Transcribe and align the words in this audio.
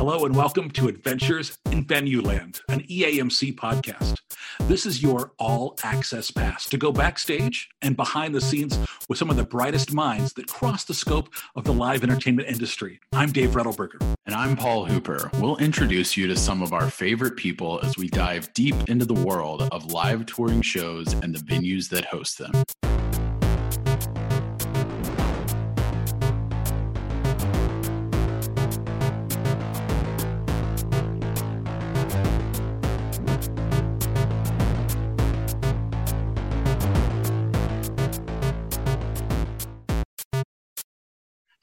Hello 0.00 0.24
and 0.24 0.34
welcome 0.34 0.70
to 0.70 0.88
Adventures 0.88 1.58
in 1.70 1.84
Venueland, 1.84 2.62
an 2.70 2.80
EAMC 2.84 3.54
podcast. 3.54 4.16
This 4.60 4.86
is 4.86 5.02
your 5.02 5.32
all 5.38 5.76
access 5.84 6.30
pass 6.30 6.66
to 6.70 6.78
go 6.78 6.90
backstage 6.90 7.68
and 7.82 7.98
behind 7.98 8.34
the 8.34 8.40
scenes 8.40 8.78
with 9.10 9.18
some 9.18 9.28
of 9.28 9.36
the 9.36 9.44
brightest 9.44 9.92
minds 9.92 10.32
that 10.32 10.46
cross 10.46 10.84
the 10.84 10.94
scope 10.94 11.28
of 11.54 11.64
the 11.64 11.74
live 11.74 12.02
entertainment 12.02 12.48
industry. 12.48 12.98
I'm 13.12 13.30
Dave 13.30 13.50
Rettelberger. 13.50 14.00
And 14.24 14.34
I'm 14.34 14.56
Paul 14.56 14.86
Hooper. 14.86 15.30
We'll 15.34 15.58
introduce 15.58 16.16
you 16.16 16.26
to 16.28 16.36
some 16.36 16.62
of 16.62 16.72
our 16.72 16.88
favorite 16.88 17.36
people 17.36 17.78
as 17.82 17.98
we 17.98 18.08
dive 18.08 18.50
deep 18.54 18.76
into 18.88 19.04
the 19.04 19.12
world 19.12 19.68
of 19.70 19.92
live 19.92 20.24
touring 20.24 20.62
shows 20.62 21.12
and 21.12 21.34
the 21.34 21.40
venues 21.40 21.90
that 21.90 22.06
host 22.06 22.38
them. 22.38 22.52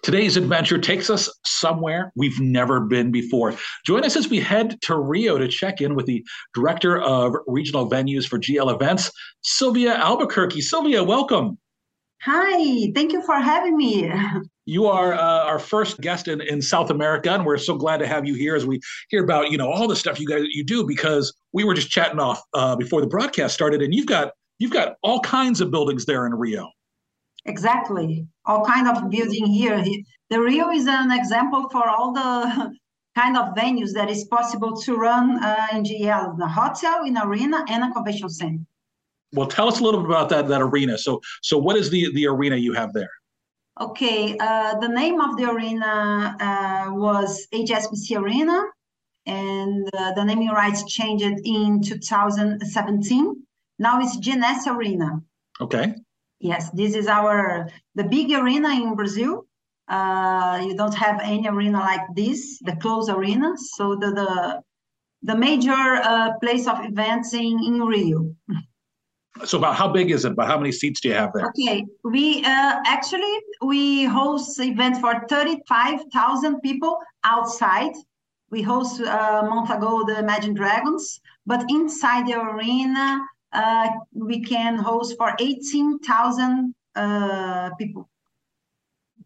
Today's 0.08 0.38
adventure 0.38 0.78
takes 0.78 1.10
us 1.10 1.30
somewhere 1.46 2.14
we've 2.16 2.40
never 2.40 2.80
been 2.80 3.12
before. 3.12 3.54
Join 3.86 4.06
us 4.06 4.16
as 4.16 4.30
we 4.30 4.40
head 4.40 4.80
to 4.84 4.98
Rio 4.98 5.38
to 5.38 5.50
check 5.50 5.82
in 5.82 5.96
with 5.96 6.06
the 6.06 6.26
director 6.54 7.02
of 7.02 7.36
regional 7.46 7.90
venues 7.90 8.26
for 8.26 8.40
GL 8.40 8.74
Events, 8.74 9.12
Silvia 9.42 9.96
Albuquerque. 9.96 10.62
Silvia, 10.62 11.04
welcome. 11.04 11.58
Hi, 12.22 12.90
thank 12.96 13.12
you 13.12 13.22
for 13.22 13.36
having 13.36 13.76
me. 13.76 14.10
You 14.66 14.86
are 14.86 15.14
uh, 15.14 15.44
our 15.44 15.60
first 15.60 16.00
guest 16.00 16.30
in, 16.30 16.40
in 16.40 16.62
South 16.62 16.90
America, 16.90 17.32
and 17.34 17.46
we're 17.46 17.58
so 17.58 17.76
glad 17.76 17.98
to 17.98 18.08
have 18.08 18.26
you 18.26 18.34
here 18.34 18.56
as 18.56 18.66
we 18.66 18.80
hear 19.10 19.22
about 19.26 19.52
you 19.52 19.58
know 19.58 19.70
all 19.70 19.90
the 19.90 19.96
stuff 19.98 20.22
you 20.22 20.28
guys 20.28 20.44
you 20.52 20.64
do. 20.64 20.86
Because 20.88 21.34
we 21.52 21.66
were 21.66 21.74
just 21.74 21.90
chatting 21.90 22.22
off 22.22 22.42
uh, 22.54 22.78
before 22.78 23.02
the 23.02 23.08
broadcast 23.08 23.54
started, 23.54 23.82
and 23.82 23.94
you've 23.94 24.08
got 24.08 24.32
you've 24.58 24.72
got 24.72 24.96
all 25.04 25.20
kinds 25.20 25.60
of 25.60 25.70
buildings 25.70 26.06
there 26.06 26.26
in 26.26 26.34
Rio. 26.34 26.70
Exactly. 27.48 28.28
All 28.46 28.64
kind 28.66 28.88
of 28.88 29.10
building 29.10 29.46
here. 29.46 29.84
The 30.30 30.40
Rio 30.40 30.70
is 30.70 30.86
an 30.88 31.12
example 31.12 31.70
for 31.70 31.88
all 31.88 32.14
the 32.14 32.74
kind 33.16 33.38
of 33.38 33.56
venues 33.56 33.94
that 33.94 34.10
is 34.10 34.26
possible 34.26 34.76
to 34.82 34.96
run 34.96 35.44
uh, 35.44 35.68
in 35.74 35.84
GL, 35.84 36.36
in 36.36 36.42
a 36.42 36.48
hotel, 36.48 37.06
in 37.06 37.18
arena, 37.18 37.66
and 37.70 37.84
a 37.84 37.92
convention 37.92 38.30
center. 38.30 38.64
Well, 39.34 39.48
tell 39.48 39.68
us 39.68 39.80
a 39.80 39.84
little 39.84 40.02
bit 40.02 40.10
about 40.10 40.30
that 40.30 40.48
that 40.48 40.62
arena. 40.62 40.98
So, 40.98 41.22
so 41.42 41.58
what 41.58 41.76
is 41.76 41.90
the 41.90 42.14
the 42.14 42.28
arena 42.28 42.56
you 42.56 42.74
have 42.74 42.94
there? 42.94 43.10
Okay, 43.80 44.38
uh, 44.40 44.80
the 44.80 44.88
name 44.88 45.20
of 45.22 45.38
the 45.38 45.50
arena 45.52 46.36
uh, 46.40 46.94
was 46.94 47.48
HSBC 47.54 48.18
Arena, 48.18 48.64
and 49.26 49.88
uh, 49.96 50.14
the 50.14 50.24
naming 50.24 50.50
rights 50.50 50.84
changed 50.86 51.42
in 51.44 51.82
2017. 51.84 53.36
Now 53.80 54.00
it's 54.00 54.18
Jeunesse 54.18 54.66
Arena. 54.68 55.22
Okay. 55.62 55.94
Yes, 56.40 56.70
this 56.72 56.94
is 56.96 57.08
our 57.08 57.70
the 57.96 58.04
big 58.04 58.32
arena 58.32 58.70
in 58.70 58.96
Brazil. 58.96 59.46
Uh, 59.88 60.62
you 60.64 60.76
don't 60.76 60.94
have 60.94 61.20
any 61.24 61.48
arena 61.48 61.80
like 61.80 62.06
this, 62.14 62.60
the 62.60 62.76
closed 62.76 63.10
arena. 63.10 63.54
So 63.58 63.96
the 63.96 64.12
the, 64.12 64.62
the 65.24 65.36
major 65.36 65.72
uh, 65.74 66.34
place 66.40 66.68
of 66.68 66.86
events 66.86 67.34
in, 67.34 67.64
in 67.64 67.82
Rio. 67.82 68.36
So 69.46 69.58
about 69.58 69.76
how 69.76 69.88
big 69.88 70.12
is 70.12 70.26
it? 70.26 70.32
About 70.34 70.48
how 70.48 70.58
many 70.58 70.72
seats 70.72 71.00
do 71.00 71.10
you 71.10 71.16
have 71.16 71.32
there? 71.34 71.48
Okay, 71.50 71.86
we 72.04 72.44
uh, 72.44 72.82
actually 72.86 73.36
we 73.62 74.06
host 74.06 74.60
event 74.60 74.98
for 74.98 75.26
thirty 75.28 75.58
five 75.68 76.02
thousand 76.14 76.62
people 76.62 76.98
outside. 77.24 77.94
We 78.50 78.62
host 78.62 79.02
uh, 79.02 79.42
a 79.44 79.50
month 79.50 79.70
ago 79.70 80.04
the 80.06 80.20
Imagine 80.20 80.54
Dragons, 80.54 81.20
but 81.46 81.66
inside 81.70 82.28
the 82.28 82.40
arena 82.40 83.22
uh, 83.54 83.90
we 84.14 84.42
can 84.42 84.78
host 84.78 85.16
for 85.18 85.36
18,000 85.40 86.76
uh, 86.96 87.70
people. 87.76 88.10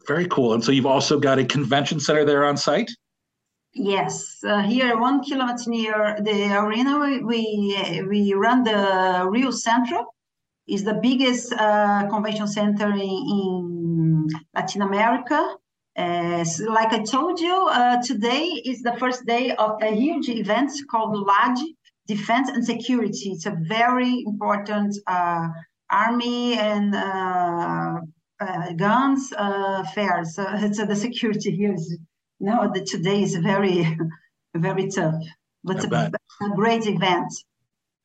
Very 0.08 0.28
cool. 0.28 0.54
And 0.54 0.64
so 0.64 0.72
you've 0.72 0.86
also 0.86 1.20
got 1.20 1.40
a 1.40 1.46
convention 1.46 2.00
center 2.00 2.26
there 2.26 2.46
on 2.46 2.58
site? 2.58 2.92
Yes, 3.74 4.38
uh, 4.44 4.62
here 4.62 5.00
one 5.00 5.24
kilometer 5.24 5.70
near 5.70 6.18
the 6.22 6.54
arena, 6.58 7.00
we, 7.00 7.24
we, 7.24 8.04
we 8.10 8.34
run 8.34 8.64
the 8.64 8.72
Riocentro. 9.32 10.06
is 10.68 10.84
the 10.84 10.96
biggest 10.96 11.54
uh, 11.54 12.06
convention 12.10 12.48
center 12.48 12.92
in, 12.92 13.00
in 13.00 14.28
Latin 14.54 14.82
America. 14.82 15.56
Uh, 15.96 16.44
so 16.44 16.72
like 16.72 16.92
I 16.94 17.04
told 17.04 17.40
you, 17.40 17.68
uh, 17.72 18.02
today 18.02 18.44
is 18.66 18.82
the 18.82 18.96
first 18.98 19.26
day 19.26 19.52
of 19.56 19.82
a 19.82 19.92
huge 19.94 20.28
event 20.30 20.72
called 20.90 21.16
LAAD, 21.16 21.60
defense 22.08 22.50
and 22.50 22.66
security. 22.66 23.32
It's 23.32 23.46
a 23.46 23.56
very 23.62 24.24
important 24.26 24.98
uh, 25.08 25.48
army 25.90 26.58
and 26.58 26.96
uh, 26.96 28.00
uh, 28.40 28.74
guns 28.74 29.32
uh, 29.34 29.84
affairs. 29.86 30.36
So 30.36 30.46
it's 30.54 30.86
the 30.86 30.96
security 30.96 31.52
here 31.52 31.74
is 31.74 31.98
now 32.40 32.68
the 32.68 32.84
today 32.84 33.22
is 33.22 33.36
very 33.36 33.98
very 34.56 34.90
tough, 34.90 35.16
but 35.64 35.84
a, 35.84 36.12
a, 36.42 36.50
great 36.56 36.88
event. 36.88 37.32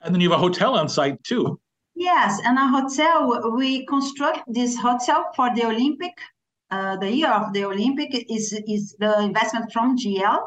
And 0.03 0.15
then 0.15 0.21
you 0.21 0.31
have 0.31 0.39
a 0.39 0.43
hotel 0.43 0.75
on 0.75 0.89
site 0.89 1.23
too. 1.25 1.59
Yes, 1.95 2.41
and 2.45 2.59
a 2.59 2.69
hotel. 2.69 3.55
We 3.56 3.87
construct 3.87 4.43
this 4.47 4.77
hotel 4.77 5.31
for 5.35 5.49
the 5.55 5.65
Olympic. 5.65 6.12
Uh, 6.71 6.97
the 6.97 7.11
year 7.11 7.31
of 7.31 7.53
the 7.55 7.65
Olympic 7.65 8.11
is 8.31 8.53
is 8.67 8.95
the 8.99 9.21
investment 9.21 9.73
from 9.73 9.97
GL 9.97 10.41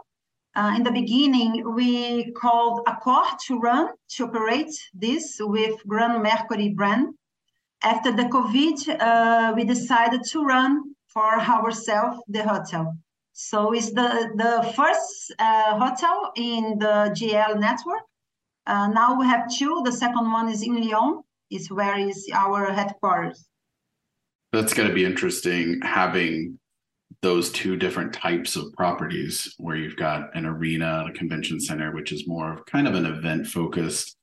uh, 0.59 0.75
in 0.75 0.83
the 0.83 0.91
beginning, 0.91 1.73
we 1.73 2.31
called 2.33 2.85
Accor 2.85 3.25
to 3.47 3.59
run, 3.59 3.87
to 4.09 4.25
operate 4.25 4.73
this 4.93 5.37
with 5.39 5.75
Grand 5.87 6.21
Mercure 6.21 6.75
brand. 6.75 7.13
After 7.81 8.11
the 8.11 8.23
COVID, 8.23 8.79
uh, 8.99 9.53
we 9.55 9.63
decided 9.63 10.21
to 10.31 10.43
run 10.43 10.95
for 11.07 11.39
ourselves 11.39 12.19
the 12.27 12.43
hotel. 12.43 12.93
So 13.31 13.71
it's 13.71 13.91
the, 13.91 14.09
the 14.35 14.73
first 14.73 15.33
uh, 15.39 15.79
hotel 15.79 16.33
in 16.35 16.77
the 16.77 17.15
GL 17.17 17.57
network. 17.57 18.03
Uh, 18.67 18.87
now 18.89 19.17
we 19.17 19.25
have 19.27 19.49
two. 19.49 19.81
The 19.85 19.93
second 19.93 20.29
one 20.29 20.49
is 20.49 20.61
in 20.61 20.75
Lyon, 20.81 21.21
It's 21.49 21.71
where 21.71 21.97
is 21.97 22.29
our 22.33 22.69
headquarters. 22.73 23.47
That's 24.51 24.73
going 24.73 24.89
to 24.89 24.93
be 24.93 25.05
interesting 25.05 25.79
having 25.83 26.58
those 27.21 27.51
two 27.51 27.75
different 27.75 28.13
types 28.13 28.55
of 28.55 28.71
properties 28.73 29.53
where 29.57 29.75
you've 29.75 29.97
got 29.97 30.35
an 30.35 30.45
arena, 30.45 31.05
a 31.07 31.11
convention 31.11 31.59
center, 31.59 31.93
which 31.93 32.11
is 32.11 32.27
more 32.27 32.53
of 32.53 32.65
kind 32.65 32.87
of 32.87 32.95
an 32.95 33.05
event 33.05 33.45
focused 33.45 34.17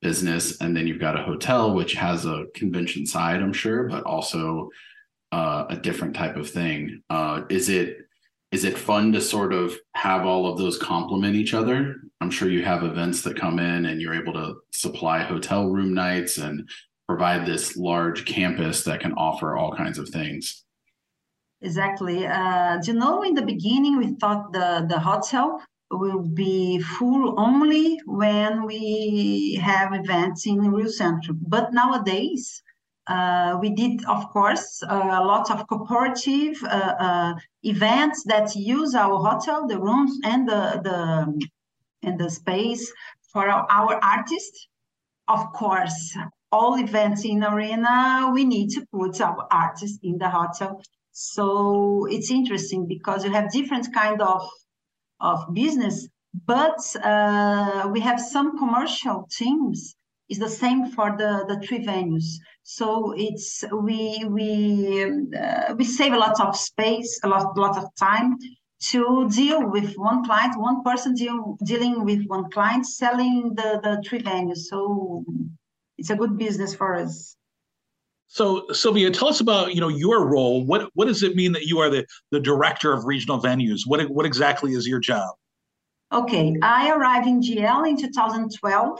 business. 0.00 0.60
And 0.60 0.76
then 0.76 0.86
you've 0.86 1.00
got 1.00 1.18
a 1.18 1.22
hotel, 1.22 1.74
which 1.74 1.94
has 1.94 2.24
a 2.24 2.46
convention 2.54 3.04
side, 3.04 3.42
I'm 3.42 3.52
sure, 3.52 3.84
but 3.88 4.04
also 4.04 4.70
uh, 5.32 5.66
a 5.68 5.76
different 5.76 6.14
type 6.14 6.36
of 6.36 6.48
thing. 6.48 7.02
Uh, 7.10 7.42
is 7.50 7.68
it 7.68 7.98
is 8.50 8.64
it 8.64 8.78
fun 8.78 9.12
to 9.12 9.20
sort 9.20 9.52
of 9.52 9.76
have 9.92 10.24
all 10.24 10.50
of 10.50 10.56
those 10.56 10.78
complement 10.78 11.36
each 11.36 11.52
other? 11.52 11.96
I'm 12.22 12.30
sure 12.30 12.48
you 12.48 12.64
have 12.64 12.82
events 12.82 13.20
that 13.22 13.38
come 13.38 13.58
in 13.58 13.84
and 13.84 14.00
you're 14.00 14.14
able 14.14 14.32
to 14.32 14.56
supply 14.72 15.22
hotel 15.22 15.68
room 15.68 15.92
nights 15.92 16.38
and 16.38 16.66
provide 17.06 17.44
this 17.44 17.76
large 17.76 18.24
campus 18.24 18.84
that 18.84 19.00
can 19.00 19.12
offer 19.14 19.56
all 19.56 19.76
kinds 19.76 19.98
of 19.98 20.08
things. 20.08 20.64
Exactly. 21.60 22.26
Uh, 22.26 22.78
you 22.84 22.92
know, 22.92 23.22
in 23.22 23.34
the 23.34 23.42
beginning, 23.42 23.98
we 23.98 24.14
thought 24.20 24.52
the, 24.52 24.86
the 24.88 24.98
hotel 24.98 25.60
will 25.90 26.22
be 26.22 26.78
full 26.80 27.38
only 27.40 27.98
when 28.06 28.64
we 28.64 29.58
have 29.62 29.92
events 29.92 30.46
in 30.46 30.58
Riocentro. 30.58 31.36
But 31.40 31.72
nowadays, 31.72 32.62
uh, 33.08 33.56
we 33.60 33.70
did, 33.70 34.04
of 34.04 34.28
course, 34.30 34.82
uh, 34.84 35.18
a 35.20 35.24
lot 35.24 35.50
of 35.50 35.66
cooperative 35.66 36.62
uh, 36.62 36.94
uh, 37.00 37.34
events 37.62 38.22
that 38.24 38.54
use 38.54 38.94
our 38.94 39.16
hotel, 39.16 39.66
the 39.66 39.80
rooms, 39.80 40.18
and 40.24 40.48
the 40.48 40.80
the 40.84 41.48
and 42.02 42.20
the 42.20 42.30
space 42.30 42.92
for 43.32 43.48
our, 43.48 43.66
our 43.70 43.98
artists. 44.04 44.68
Of 45.26 45.52
course, 45.52 46.16
all 46.52 46.78
events 46.78 47.24
in 47.24 47.42
arena, 47.42 48.30
we 48.32 48.44
need 48.44 48.70
to 48.70 48.86
put 48.92 49.20
our 49.20 49.46
artists 49.50 49.98
in 50.02 50.18
the 50.18 50.28
hotel 50.28 50.80
so 51.20 52.06
it's 52.06 52.30
interesting 52.30 52.86
because 52.86 53.24
you 53.24 53.32
have 53.32 53.50
different 53.50 53.92
kind 53.92 54.22
of 54.22 54.40
of 55.18 55.52
business, 55.52 56.08
but 56.46 56.78
uh, 57.02 57.88
we 57.92 57.98
have 57.98 58.20
some 58.20 58.56
commercial 58.56 59.26
teams. 59.28 59.96
Is 60.28 60.38
the 60.38 60.48
same 60.48 60.90
for 60.92 61.16
the 61.16 61.44
the 61.48 61.58
three 61.66 61.80
venues. 61.84 62.28
So 62.62 63.14
it's 63.16 63.64
we 63.72 64.24
we 64.28 64.50
uh, 65.36 65.74
we 65.76 65.84
save 65.84 66.12
a 66.12 66.18
lot 66.18 66.38
of 66.40 66.54
space, 66.54 67.18
a 67.24 67.28
lot 67.28 67.56
lot 67.58 67.76
of 67.76 67.86
time 67.96 68.36
to 68.90 69.28
deal 69.28 69.68
with 69.68 69.94
one 69.96 70.24
client, 70.24 70.54
one 70.56 70.84
person 70.84 71.14
deal, 71.14 71.56
dealing 71.64 72.04
with 72.04 72.22
one 72.26 72.48
client, 72.50 72.86
selling 72.86 73.54
the 73.56 73.80
the 73.82 74.02
three 74.06 74.22
venues. 74.22 74.62
So 74.70 75.24
it's 75.96 76.10
a 76.10 76.16
good 76.16 76.38
business 76.38 76.76
for 76.76 76.94
us. 76.94 77.37
So 78.28 78.66
Silvia, 78.72 79.10
tell 79.10 79.28
us 79.28 79.40
about 79.40 79.74
you 79.74 79.80
know 79.80 79.88
your 79.88 80.26
role. 80.26 80.64
What 80.64 80.90
what 80.94 81.08
does 81.08 81.22
it 81.22 81.34
mean 81.34 81.52
that 81.52 81.64
you 81.64 81.78
are 81.78 81.90
the 81.90 82.06
the 82.30 82.40
director 82.40 82.92
of 82.92 83.06
regional 83.06 83.40
venues? 83.40 83.80
What 83.86 84.08
what 84.10 84.26
exactly 84.26 84.72
is 84.72 84.86
your 84.86 85.00
job? 85.00 85.30
Okay, 86.12 86.56
I 86.62 86.90
arrived 86.90 87.26
in 87.26 87.40
GL 87.40 87.88
in 87.88 87.96
2012. 87.96 88.98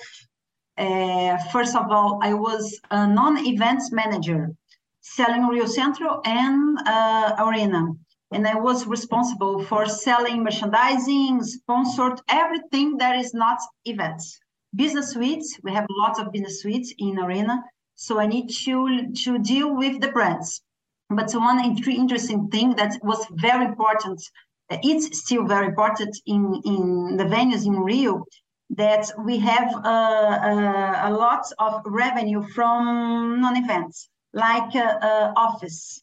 Uh, 0.77 1.37
first 1.53 1.75
of 1.75 1.91
all, 1.91 2.21
I 2.23 2.35
was 2.35 2.79
a 2.91 3.07
non-events 3.07 3.93
manager 3.93 4.55
selling 5.01 5.43
Riocentro 5.43 6.21
and 6.27 6.79
uh, 6.87 7.35
Arena. 7.39 7.87
And 8.31 8.47
I 8.47 8.57
was 8.57 8.87
responsible 8.87 9.65
for 9.65 9.87
selling 9.87 10.45
merchandising, 10.45 11.43
sponsored, 11.43 12.21
everything 12.29 12.99
that 12.99 13.17
is 13.19 13.33
not 13.33 13.59
events. 13.87 14.39
Business 14.77 15.13
suites, 15.13 15.59
we 15.63 15.73
have 15.73 15.87
lots 15.91 16.19
of 16.19 16.31
business 16.31 16.61
suites 16.61 16.93
in 16.99 17.19
Arena. 17.19 17.65
So 18.01 18.21
I 18.21 18.27
need 18.27 18.49
to, 18.65 19.13
to 19.25 19.39
deal 19.41 19.75
with 19.75 20.01
the 20.01 20.13
brands. 20.13 20.63
But 21.11 21.33
one 21.33 21.59
interesting 21.65 22.49
thing 22.49 22.77
that 22.77 22.97
was 23.03 23.27
very 23.33 23.65
important, 23.65 24.23
it's 24.71 25.19
still 25.19 25.45
very 25.45 25.67
important 25.67 26.17
in, 26.25 26.63
in 26.65 27.17
the 27.17 27.25
venues 27.25 27.67
in 27.67 27.73
Rio, 27.73 28.25
that 28.71 29.11
we 29.25 29.39
have 29.39 29.75
uh, 29.75 29.89
uh, 29.89 31.01
a 31.07 31.11
lot 31.11 31.45
of 31.59 31.83
revenue 31.87 32.47
from 32.55 33.41
non-events, 33.41 34.09
like 34.33 34.77
uh, 34.77 34.99
uh 35.03 35.33
office. 35.37 36.01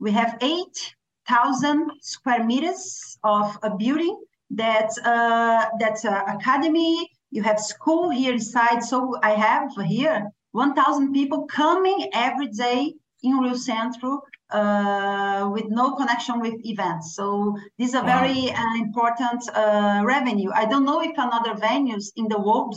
We 0.00 0.10
have 0.10 0.36
8,000 0.40 1.90
square 2.00 2.42
meters 2.42 3.18
of 3.22 3.56
a 3.62 3.70
building 3.70 4.18
that, 4.50 4.90
uh, 5.04 5.66
that's 5.78 6.04
academy, 6.04 7.08
you 7.30 7.44
have 7.44 7.60
school 7.60 8.10
here 8.10 8.32
inside. 8.32 8.82
So 8.82 9.14
I 9.22 9.30
have 9.30 9.70
here 9.84 10.32
1,000 10.56 11.12
people 11.12 11.46
coming 11.46 12.08
every 12.14 12.48
day 12.48 12.94
in 13.22 13.38
Riocentro 13.38 14.20
uh, 14.50 15.50
with 15.52 15.66
no 15.68 15.94
connection 15.96 16.40
with 16.40 16.54
events. 16.64 17.14
So 17.14 17.54
this 17.78 17.90
is 17.90 17.94
a 17.94 18.02
wow. 18.02 18.20
very 18.20 18.50
uh, 18.50 18.74
important 18.76 19.42
uh, 19.54 20.02
revenue. 20.04 20.50
I 20.54 20.64
don't 20.64 20.86
know 20.86 21.02
if 21.02 21.12
another 21.18 21.54
venues 21.54 22.06
in 22.16 22.28
the 22.28 22.40
world 22.40 22.74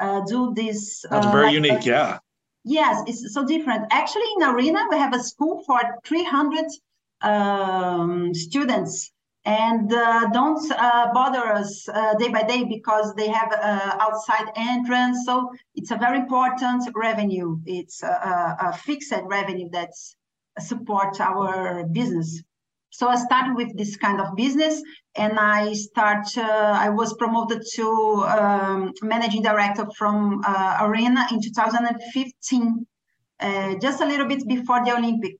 uh, 0.00 0.22
do 0.26 0.52
this. 0.54 1.04
That's 1.10 1.26
very 1.26 1.46
like 1.46 1.54
unique, 1.54 1.86
yeah. 1.86 2.18
Yes, 2.64 3.02
it's 3.06 3.32
so 3.32 3.44
different. 3.46 3.86
Actually, 3.90 4.28
in 4.36 4.42
Arena, 4.42 4.80
we 4.90 4.98
have 4.98 5.14
a 5.14 5.20
school 5.20 5.62
for 5.66 5.80
300 6.04 6.64
um, 7.22 8.34
students 8.34 9.12
and 9.44 9.92
uh, 9.92 10.26
don't 10.32 10.70
uh, 10.72 11.12
bother 11.14 11.46
us 11.46 11.88
uh, 11.88 12.14
day 12.14 12.28
by 12.28 12.42
day 12.42 12.64
because 12.64 13.14
they 13.14 13.28
have 13.28 13.52
uh, 13.52 13.96
outside 13.98 14.46
entrance. 14.54 15.24
So 15.24 15.50
it's 15.74 15.90
a 15.90 15.96
very 15.96 16.18
important 16.18 16.82
revenue. 16.94 17.58
It's 17.64 18.02
a, 18.02 18.56
a 18.60 18.72
fixed 18.76 19.12
revenue 19.24 19.70
that 19.72 19.90
supports 20.58 21.20
our 21.20 21.84
business. 21.86 22.42
So 22.90 23.08
I 23.08 23.16
started 23.16 23.54
with 23.54 23.76
this 23.78 23.96
kind 23.96 24.20
of 24.20 24.34
business, 24.34 24.82
and 25.14 25.38
I 25.38 25.72
start. 25.74 26.26
Uh, 26.36 26.42
I 26.42 26.88
was 26.88 27.14
promoted 27.14 27.62
to 27.74 27.86
um, 28.26 28.92
managing 29.02 29.42
director 29.42 29.86
from 29.96 30.42
uh, 30.44 30.78
Arena 30.82 31.26
in 31.30 31.40
2015, 31.40 32.86
uh, 33.40 33.74
just 33.80 34.00
a 34.00 34.04
little 34.04 34.26
bit 34.26 34.46
before 34.46 34.84
the 34.84 34.96
Olympic. 34.96 35.36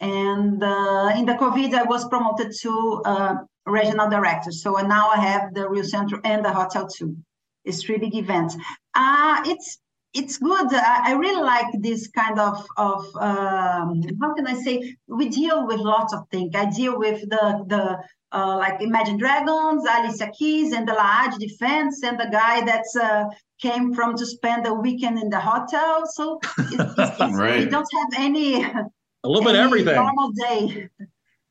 And 0.00 0.62
uh, 0.62 1.12
in 1.16 1.26
the 1.26 1.34
COVID, 1.34 1.74
I 1.74 1.82
was 1.82 2.08
promoted 2.08 2.52
to 2.62 3.02
uh, 3.04 3.34
regional 3.66 4.08
director. 4.08 4.50
So 4.50 4.72
now 4.76 5.10
I 5.10 5.20
have 5.20 5.54
the 5.54 5.60
Riocentro 5.60 6.20
and 6.24 6.44
the 6.44 6.52
hotel 6.52 6.88
too. 6.88 7.16
It's 7.64 7.82
three 7.82 7.98
big 7.98 8.14
events. 8.14 8.56
Uh, 8.94 9.42
it's 9.46 9.78
it's 10.12 10.38
good. 10.38 10.74
I, 10.74 11.10
I, 11.10 11.12
really 11.12 11.40
like 11.40 11.66
this 11.78 12.08
kind 12.08 12.40
of 12.40 12.66
of 12.76 13.04
um, 13.16 14.02
how 14.20 14.34
can 14.34 14.46
I 14.46 14.54
say? 14.54 14.96
We 15.06 15.28
deal 15.28 15.66
with 15.66 15.78
lots 15.78 16.12
of 16.12 16.20
things. 16.32 16.52
I 16.54 16.64
deal 16.70 16.98
with 16.98 17.20
the 17.28 17.64
the 17.68 17.98
uh, 18.32 18.56
like 18.56 18.80
Imagine 18.80 19.18
Dragons, 19.18 19.84
Alicia 19.88 20.30
Keys, 20.36 20.72
and 20.72 20.88
the 20.88 20.92
LAAD 20.92 21.38
Defense, 21.38 22.02
and 22.02 22.18
the 22.18 22.28
guy 22.32 22.64
that's 22.64 22.96
uh, 22.96 23.24
came 23.60 23.94
from 23.94 24.16
to 24.16 24.26
spend 24.26 24.66
a 24.66 24.74
weekend 24.74 25.18
in 25.18 25.28
the 25.30 25.38
hotel. 25.38 26.06
So 26.06 26.40
it's, 26.58 26.72
it's, 26.72 27.20
it's, 27.20 27.34
right. 27.34 27.60
we 27.60 27.66
don't 27.66 27.88
have 27.92 28.08
any 28.16 28.64
a 29.24 29.28
little 29.28 29.44
bit 29.44 29.56
everything 29.56 29.94
normal 29.94 30.30
day. 30.32 30.88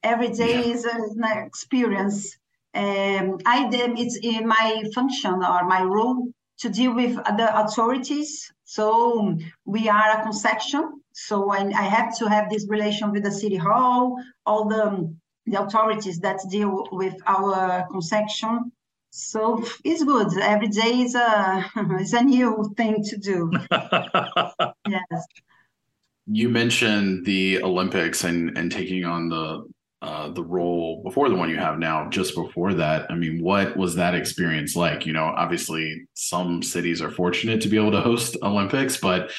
Every 0.03 0.29
day 0.29 0.65
yeah. 0.65 0.73
is 0.73 0.85
an 0.85 1.23
experience. 1.45 2.37
Um, 2.73 3.39
I 3.45 3.67
then 3.69 3.97
it's 3.97 4.17
in 4.21 4.47
my 4.47 4.83
function 4.93 5.33
or 5.33 5.65
my 5.65 5.83
role 5.83 6.27
to 6.59 6.69
deal 6.69 6.93
with 6.93 7.15
the 7.15 7.49
authorities. 7.59 8.51
So 8.63 9.37
we 9.65 9.89
are 9.89 10.19
a 10.19 10.23
concession. 10.23 11.01
So 11.11 11.51
I, 11.51 11.67
I 11.67 11.83
have 11.83 12.17
to 12.19 12.29
have 12.29 12.49
this 12.49 12.67
relation 12.69 13.11
with 13.11 13.23
the 13.23 13.31
city 13.31 13.55
hall, 13.55 14.17
all 14.45 14.67
the, 14.67 15.13
the 15.45 15.61
authorities 15.61 16.19
that 16.19 16.39
deal 16.49 16.87
with 16.91 17.15
our 17.27 17.87
concession. 17.91 18.71
So 19.11 19.65
it's 19.83 20.03
good. 20.03 20.37
Every 20.37 20.67
day 20.67 21.01
is 21.01 21.15
a 21.15 21.65
is 21.99 22.13
a 22.13 22.21
new 22.21 22.71
thing 22.77 23.03
to 23.05 23.17
do. 23.17 23.51
yes. 24.87 25.25
You 26.31 26.49
mentioned 26.49 27.25
the 27.25 27.63
Olympics 27.63 28.23
and 28.23 28.57
and 28.57 28.71
taking 28.71 29.05
on 29.05 29.29
the 29.29 29.65
uh, 30.01 30.29
the 30.29 30.43
role 30.43 31.01
before 31.03 31.27
the 31.27 31.35
one 31.35 31.49
you 31.49 31.57
have 31.57 31.77
now, 31.77 32.07
just 32.09 32.33
before 32.33 32.73
that, 32.73 33.11
I 33.11 33.15
mean, 33.15 33.43
what 33.43 33.75
was 33.75 33.95
that 33.95 34.15
experience 34.15 34.73
like? 34.73 35.05
You 35.05 35.11
know, 35.11 35.25
obviously, 35.25 36.07
some 36.13 36.63
cities 36.63 37.01
are 37.01 37.11
fortunate 37.11 37.59
to 37.61 37.67
be 37.67 37.75
able 37.75 37.91
to 37.91 38.01
host 38.01 38.37
Olympics, 38.41 38.95
but 38.95 39.31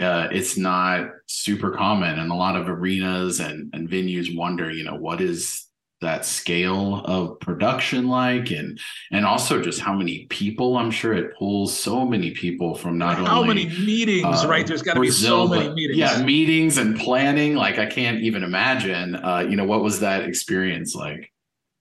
uh, 0.00 0.26
it's 0.32 0.56
not 0.56 1.10
super 1.26 1.70
common. 1.70 2.18
And 2.18 2.32
a 2.32 2.34
lot 2.34 2.56
of 2.56 2.68
arenas 2.68 3.38
and, 3.38 3.70
and 3.72 3.88
venues 3.88 4.36
wonder, 4.36 4.70
you 4.72 4.82
know, 4.82 4.96
what 4.96 5.20
is 5.20 5.67
that 6.00 6.24
scale 6.24 7.02
of 7.04 7.40
production 7.40 8.08
like 8.08 8.50
and 8.50 8.78
and 9.10 9.24
also 9.26 9.60
just 9.60 9.80
how 9.80 9.92
many 9.92 10.26
people 10.26 10.76
i'm 10.76 10.90
sure 10.90 11.12
it 11.12 11.34
pulls 11.36 11.76
so 11.76 12.04
many 12.04 12.30
people 12.30 12.74
from 12.74 12.96
not 12.96 13.16
how 13.16 13.40
only 13.40 13.64
how 13.64 13.68
many 13.70 13.86
meetings 13.86 14.44
uh, 14.44 14.48
right? 14.48 14.66
There's 14.66 14.82
got 14.82 14.94
to 14.94 15.00
be 15.00 15.10
so 15.10 15.48
many 15.48 15.70
meetings. 15.74 15.98
yeah 15.98 16.22
meetings 16.22 16.78
and 16.78 16.98
planning 16.98 17.56
like 17.56 17.78
i 17.78 17.86
can't 17.86 18.20
even 18.20 18.44
imagine 18.44 19.16
uh, 19.16 19.40
you 19.48 19.56
know 19.56 19.64
what 19.64 19.82
was 19.82 20.00
that 20.00 20.24
experience 20.24 20.94
like? 20.94 21.32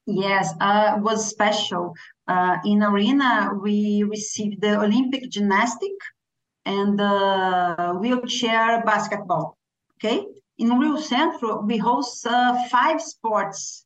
Yes 0.06 0.54
uh 0.62 0.98
was 1.00 1.28
special. 1.28 1.94
Uh, 2.28 2.58
in 2.66 2.84
arena 2.84 3.52
we 3.62 4.04
received 4.04 4.62
the 4.62 4.80
olympic 4.80 5.30
gymnastic 5.30 5.92
and 6.66 6.98
the 7.00 7.98
wheelchair 8.02 8.84
basketball 8.84 9.58
okay? 9.96 10.26
In 10.58 10.70
Riocentro 10.70 11.66
we 11.68 11.78
host 11.78 12.26
uh, 12.26 12.68
five 12.70 13.00
sports 13.02 13.86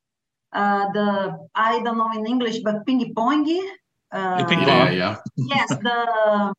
uh, 0.54 0.92
the 0.94 1.38
I 1.56 1.82
don't 1.84 1.98
know 1.98 2.12
in 2.14 2.26
English, 2.28 2.60
but 2.64 2.86
ping 2.86 3.14
pong. 3.16 3.48
Uh, 4.12 4.44
ping 4.46 4.60
pong, 4.60 4.94
yeah. 4.94 5.18
yes, 5.38 5.70
the 5.82 6.54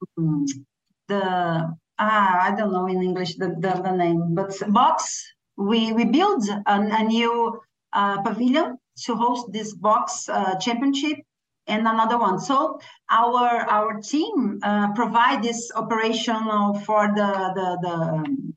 the 1.09 1.23
ah, 1.99 2.49
I 2.49 2.55
don't 2.57 2.73
know 2.73 2.87
in 2.87 3.03
English 3.03 3.37
the, 3.37 3.49
the, 3.59 3.81
the 3.83 3.93
name, 3.93 4.35
but 4.35 4.53
box. 4.69 5.23
We 5.57 5.93
we 5.93 6.05
build 6.05 6.49
a, 6.49 6.63
a 6.67 7.05
new 7.05 7.61
uh, 7.93 8.23
pavilion 8.23 8.79
to 9.05 9.15
host 9.15 9.53
this 9.53 9.75
box 9.75 10.29
uh, 10.29 10.57
championship 10.57 11.19
and 11.67 11.87
another 11.87 12.19
one. 12.19 12.39
So 12.41 12.81
our 13.11 13.69
our 13.69 14.01
team 14.01 14.59
uh, 14.63 14.93
provide 14.95 15.43
this 15.43 15.71
operational 15.75 16.81
for 16.81 17.09
the 17.15 17.53
the 17.55 17.69
the, 17.85 17.97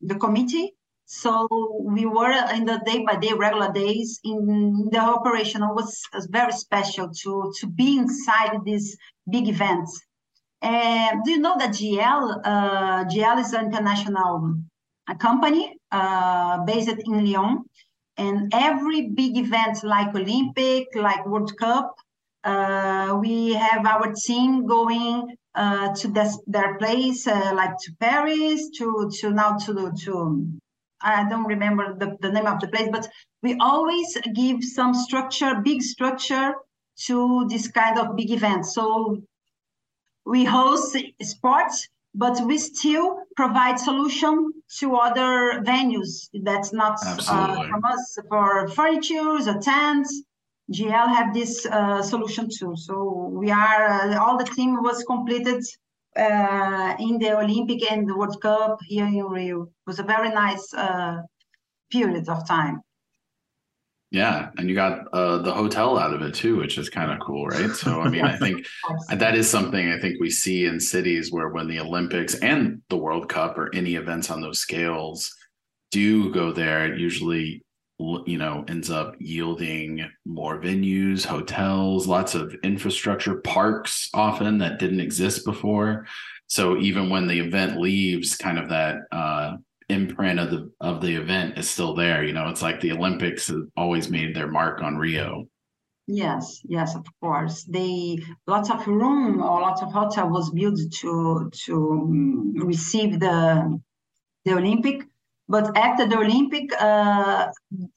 the 0.02 0.14
committee 0.16 0.72
so 1.06 1.46
we 1.82 2.04
were 2.04 2.32
in 2.52 2.64
the 2.64 2.82
day 2.84 3.04
by 3.04 3.14
day, 3.14 3.32
regular 3.32 3.72
days 3.72 4.18
in 4.24 4.88
the 4.90 4.98
operation. 4.98 5.62
It 5.62 5.72
was, 5.72 6.02
very 6.30 6.50
special 6.50 7.10
to, 7.22 7.52
to 7.60 7.66
be 7.68 7.96
inside 7.96 8.58
these 8.64 8.96
big 9.30 9.48
events. 9.48 10.00
And 10.62 11.22
do 11.24 11.30
you 11.30 11.38
know 11.38 11.56
that 11.58 11.70
GL, 11.70 12.40
uh, 12.44 13.04
GL 13.04 13.38
is 13.38 13.52
an 13.52 13.66
international 13.66 14.56
uh, 15.06 15.14
company 15.14 15.78
uh, 15.92 16.64
based 16.64 16.88
in 16.88 17.24
Lyon. 17.24 17.62
And 18.16 18.52
every 18.52 19.08
big 19.10 19.36
event 19.36 19.84
like 19.84 20.12
Olympic, 20.12 20.88
like 20.96 21.24
World 21.24 21.56
Cup, 21.56 21.94
uh, 22.42 23.16
we 23.20 23.52
have 23.52 23.86
our 23.86 24.12
team 24.12 24.66
going 24.66 25.36
uh, 25.54 25.94
to 25.94 26.08
this, 26.08 26.36
their 26.48 26.76
place, 26.78 27.28
uh, 27.28 27.52
like 27.54 27.76
to 27.78 27.92
Paris, 28.00 28.70
to 28.78 29.10
to 29.20 29.30
now 29.30 29.56
to 29.58 29.92
to 30.04 30.48
I 31.06 31.28
don't 31.28 31.46
remember 31.46 31.94
the, 31.96 32.16
the 32.20 32.32
name 32.32 32.46
of 32.46 32.60
the 32.60 32.68
place, 32.68 32.88
but 32.90 33.08
we 33.42 33.56
always 33.60 34.18
give 34.34 34.64
some 34.64 34.92
structure, 34.92 35.54
big 35.62 35.80
structure 35.82 36.54
to 37.06 37.46
this 37.48 37.68
kind 37.68 37.98
of 37.98 38.16
big 38.16 38.32
event. 38.32 38.66
So 38.66 39.22
we 40.24 40.44
host 40.44 40.96
sports, 41.22 41.88
but 42.14 42.40
we 42.44 42.58
still 42.58 43.18
provide 43.36 43.78
solution 43.78 44.52
to 44.78 44.96
other 44.96 45.62
venues 45.62 46.28
that's 46.42 46.72
not 46.72 46.98
uh, 47.06 47.68
from 47.68 47.84
us 47.84 48.18
for 48.28 48.68
furniture, 48.68 49.38
or 49.50 49.60
tents. 49.60 50.22
GL 50.72 51.08
have 51.16 51.32
this 51.32 51.64
uh, 51.66 52.02
solution 52.02 52.48
too. 52.50 52.74
So 52.74 53.30
we 53.32 53.52
are 53.52 53.86
uh, 53.86 54.18
all 54.18 54.36
the 54.36 54.44
team 54.44 54.82
was 54.82 55.04
completed 55.04 55.62
uh, 56.16 56.96
in 56.98 57.18
the 57.18 57.38
Olympic 57.38 57.90
and 57.90 58.08
the 58.08 58.16
World 58.16 58.40
Cup 58.40 58.78
here 58.86 59.06
in 59.06 59.24
Rio. 59.24 59.62
It 59.62 59.68
was 59.86 59.98
a 59.98 60.02
very 60.02 60.30
nice 60.30 60.72
uh, 60.74 61.22
period 61.90 62.28
of 62.28 62.46
time. 62.46 62.80
Yeah, 64.10 64.50
and 64.56 64.68
you 64.68 64.74
got 64.76 65.08
uh, 65.12 65.38
the 65.38 65.52
hotel 65.52 65.98
out 65.98 66.14
of 66.14 66.22
it 66.22 66.34
too, 66.34 66.56
which 66.56 66.78
is 66.78 66.88
kind 66.88 67.10
of 67.10 67.18
cool, 67.20 67.48
right? 67.48 67.70
So, 67.70 68.00
I 68.00 68.08
mean, 68.08 68.24
I 68.24 68.36
think 68.38 68.64
that 69.10 69.34
is 69.34 69.50
something 69.50 69.90
I 69.90 69.98
think 69.98 70.20
we 70.20 70.30
see 70.30 70.66
in 70.66 70.78
cities 70.78 71.32
where 71.32 71.48
when 71.48 71.66
the 71.66 71.80
Olympics 71.80 72.36
and 72.36 72.80
the 72.88 72.96
World 72.96 73.28
Cup 73.28 73.58
or 73.58 73.74
any 73.74 73.96
events 73.96 74.30
on 74.30 74.40
those 74.40 74.60
scales 74.60 75.34
do 75.90 76.32
go 76.32 76.52
there, 76.52 76.92
it 76.92 77.00
usually 77.00 77.62
you 77.98 78.36
know 78.36 78.64
ends 78.68 78.90
up 78.90 79.14
yielding 79.18 80.06
more 80.26 80.60
venues 80.60 81.24
hotels 81.24 82.06
lots 82.06 82.34
of 82.34 82.54
infrastructure 82.62 83.36
parks 83.36 84.10
often 84.12 84.58
that 84.58 84.78
didn't 84.78 85.00
exist 85.00 85.44
before. 85.44 86.06
So 86.48 86.76
even 86.78 87.10
when 87.10 87.26
the 87.26 87.40
event 87.40 87.80
leaves 87.80 88.36
kind 88.36 88.58
of 88.58 88.68
that 88.68 88.98
uh, 89.10 89.56
imprint 89.88 90.38
of 90.38 90.50
the 90.50 90.70
of 90.80 91.00
the 91.00 91.14
event 91.14 91.56
is 91.56 91.70
still 91.70 91.94
there 91.94 92.24
you 92.24 92.32
know 92.32 92.48
it's 92.48 92.62
like 92.62 92.80
the 92.80 92.90
olympics 92.90 93.52
always 93.76 94.10
made 94.10 94.34
their 94.34 94.48
mark 94.48 94.82
on 94.82 94.96
rio. 94.96 95.48
Yes 96.08 96.60
yes 96.64 96.94
of 96.94 97.06
course. 97.20 97.64
They 97.64 98.18
lots 98.46 98.70
of 98.70 98.86
room 98.86 99.42
or 99.42 99.60
lots 99.60 99.82
of 99.82 99.92
hotel 99.92 100.28
was 100.28 100.50
built 100.50 100.78
to 101.00 101.50
to 101.64 101.74
um, 101.74 102.54
receive 102.56 103.20
the 103.20 103.80
the 104.44 104.52
olympic 104.52 105.04
but 105.48 105.76
after 105.76 106.06
the 106.06 106.16
olympic 106.16 106.70
uh, 106.80 107.46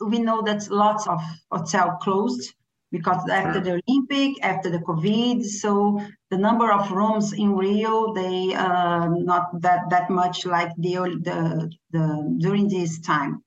we 0.06 0.20
know 0.20 0.41
that 0.41 0.70
lots 0.70 1.08
of 1.08 1.20
hotel 1.51 1.98
closed 2.01 2.53
because 2.91 3.29
after 3.29 3.60
the 3.60 3.82
Olympic, 3.88 4.44
after 4.44 4.70
the 4.70 4.79
COVID, 4.79 5.44
so 5.44 6.01
the 6.32 6.38
number 6.38 6.72
of 6.72 6.91
rooms 6.91 7.34
in 7.34 7.56
Rio 7.56 8.13
they 8.13 8.53
uh, 8.53 9.08
not 9.10 9.62
that 9.62 9.89
that 9.89 10.10
much 10.10 10.46
like 10.46 10.72
the 10.77 10.96
the, 11.22 11.72
the 11.91 12.38
during 12.39 12.68
this 12.68 13.00
time. 13.00 13.44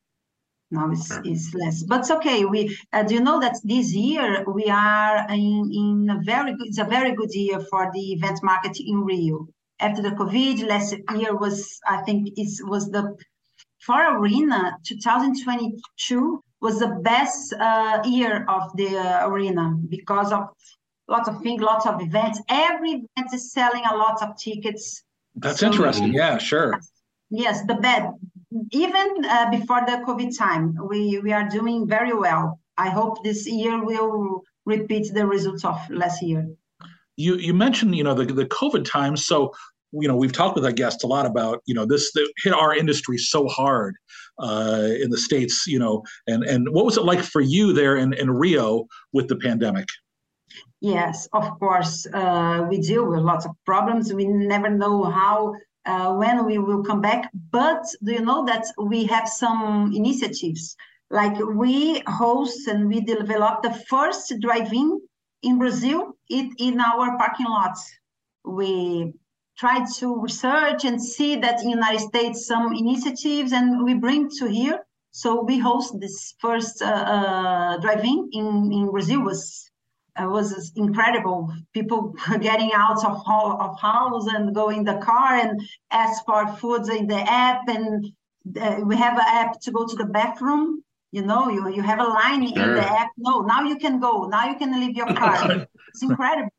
Now 0.71 0.91
it's, 0.91 1.11
it's 1.25 1.53
less, 1.53 1.83
but 1.83 2.01
it's 2.01 2.11
okay. 2.11 2.47
We 2.47 2.77
uh, 2.93 3.03
do 3.03 3.15
you 3.15 3.21
know 3.21 3.41
that 3.41 3.57
this 3.63 3.93
year 3.93 4.45
we 4.51 4.71
are 4.71 5.27
in, 5.29 5.71
in 5.71 6.09
a 6.11 6.21
very 6.25 6.53
good. 6.53 6.69
It's 6.69 6.79
a 6.79 6.85
very 6.85 7.13
good 7.15 7.35
year 7.35 7.61
for 7.61 7.91
the 7.93 8.13
event 8.13 8.43
market 8.43 8.79
in 8.81 9.05
Rio. 9.05 9.49
After 9.81 10.01
the 10.01 10.11
COVID, 10.11 10.67
last 10.67 10.95
year 11.17 11.37
was 11.37 11.79
I 11.87 12.03
think 12.03 12.29
it 12.37 12.49
was 12.67 12.89
the 12.89 13.17
for 13.85 14.17
arena 14.17 14.77
2022 14.85 16.43
was 16.61 16.79
the 16.79 17.01
best 17.03 17.53
uh, 17.55 18.01
year 18.05 18.47
of 18.49 18.75
the 18.77 18.97
uh, 18.97 19.29
arena 19.29 19.77
because 19.89 20.33
of 20.33 20.49
lots 21.09 21.29
of 21.29 21.43
things, 21.43 21.61
lots 21.61 21.87
of 21.87 22.01
events. 22.01 22.41
Every 22.49 22.91
event 22.91 23.35
is 23.35 23.53
selling 23.53 23.83
a 23.91 23.97
lot 23.97 24.23
of 24.23 24.37
tickets. 24.37 25.03
That's 25.35 25.61
so, 25.61 25.67
interesting. 25.67 26.15
Yeah, 26.15 26.39
sure. 26.39 26.81
Yes, 27.31 27.67
the 27.67 27.75
bed. 27.75 28.11
Even 28.71 29.25
uh, 29.25 29.51
before 29.51 29.81
the 29.87 30.03
COVID 30.07 30.37
time, 30.37 30.79
we 30.89 31.19
we 31.19 31.33
are 31.33 31.49
doing 31.49 31.89
very 31.89 32.15
well. 32.15 32.61
I 32.77 32.91
hope 32.91 33.25
this 33.25 33.49
year 33.49 33.83
will 33.85 34.43
repeat 34.65 35.13
the 35.13 35.27
results 35.27 35.65
of 35.65 35.79
last 35.91 36.23
year. 36.23 36.47
You 37.17 37.37
you 37.37 37.55
mentioned 37.55 37.97
you 37.97 38.05
know 38.05 38.15
the 38.15 38.27
the 38.27 38.47
COVID 38.47 38.85
time. 38.85 39.17
So 39.17 39.53
you 39.93 40.09
know 40.09 40.17
we've 40.17 40.33
talked 40.33 40.55
with 40.55 40.65
our 40.65 40.73
guests 40.73 41.05
a 41.05 41.07
lot 41.07 41.27
about 41.27 41.63
you 41.67 41.75
know 41.75 41.85
this 41.85 42.13
hit 42.43 42.53
our 42.53 42.75
industry 42.75 43.19
so 43.19 43.47
hard 43.47 43.97
uh, 44.39 44.89
in 45.01 45.11
the 45.11 45.19
states 45.19 45.67
you 45.67 45.79
know 45.79 46.03
and 46.27 46.45
and 46.45 46.69
what 46.71 46.85
was 46.85 46.97
it 46.97 47.05
like 47.05 47.21
for 47.21 47.41
you 47.41 47.73
there 47.73 47.97
in, 47.97 48.13
in 48.15 48.31
rio 48.31 48.87
with 49.13 49.29
the 49.29 49.37
pandemic? 49.37 49.87
Yes 50.81 51.29
of 51.33 51.59
course 51.59 52.07
uh, 52.13 52.67
we 52.69 52.79
deal 52.79 53.07
with 53.07 53.21
lots 53.21 53.45
of 53.45 53.53
problems. 53.67 54.13
We 54.13 54.27
never 54.27 54.71
know 54.71 55.05
how 55.05 55.55
uh, 55.85 56.15
when 56.15 56.45
we 56.47 56.59
will 56.59 56.83
come 56.83 57.01
back. 57.01 57.31
But 57.51 57.85
do 58.05 58.13
you 58.13 58.21
know 58.21 58.45
that 58.47 58.65
we 58.79 59.05
have 59.07 59.29
some 59.29 59.93
initiatives? 59.95 60.77
Like 61.11 61.37
we 61.39 62.03
host 62.07 62.69
and 62.69 62.89
we 62.89 63.01
develop 63.01 63.63
the 63.63 63.75
first 63.89 64.33
drive-in 64.41 65.01
in 65.43 65.59
brazil 65.59 66.17
it 66.31 66.53
in 66.59 66.81
our 66.81 67.19
parking 67.19 67.47
lots. 67.47 67.93
We 68.45 69.13
tried 69.63 69.87
to 70.01 70.21
research 70.21 70.85
and 70.85 71.01
see 71.01 71.37
that 71.37 71.61
in 71.61 71.67
the 71.67 71.77
United 71.81 72.01
States 72.01 72.47
some 72.53 72.75
initiatives 72.75 73.53
and 73.53 73.85
we 73.85 73.95
bring 73.95 74.29
to 74.39 74.45
here. 74.49 74.79
So 75.13 75.29
we 75.51 75.57
host 75.59 76.01
this 76.01 76.35
first 76.41 76.83
uh, 76.83 77.05
uh, 77.15 77.77
drive-in 77.79 78.19
in, 78.33 78.47
in 78.79 78.91
Brazil 78.91 79.21
was 79.31 79.41
uh, 80.21 80.27
was 80.37 80.73
incredible. 80.75 81.41
People 81.79 82.01
getting 82.49 82.73
out 82.75 83.01
of 83.09 83.17
of 83.65 83.73
house 83.81 84.27
and 84.35 84.55
go 84.61 84.67
in 84.77 84.83
the 84.91 84.99
car 85.11 85.31
and 85.43 85.53
ask 86.05 86.17
for 86.29 86.41
food 86.61 86.85
in 87.01 87.07
the 87.07 87.23
app 87.47 87.63
and 87.69 87.89
uh, 88.65 88.81
we 88.91 88.97
have 89.05 89.17
an 89.25 89.29
app 89.43 89.61
to 89.65 89.71
go 89.71 89.87
to 89.87 89.97
the 90.03 90.11
bathroom. 90.19 90.83
You 91.17 91.23
know, 91.31 91.43
you, 91.55 91.61
you 91.77 91.83
have 91.83 92.01
a 92.01 92.11
line 92.21 92.43
sure. 92.49 92.63
in 92.63 92.75
the 92.79 92.87
app. 93.01 93.11
No, 93.17 93.43
now 93.53 93.61
you 93.71 93.77
can 93.85 94.01
go. 94.01 94.13
Now 94.35 94.45
you 94.51 94.57
can 94.63 94.71
leave 94.81 94.97
your 94.97 95.13
car. 95.15 95.39
it's 95.91 96.03
incredible 96.03 96.51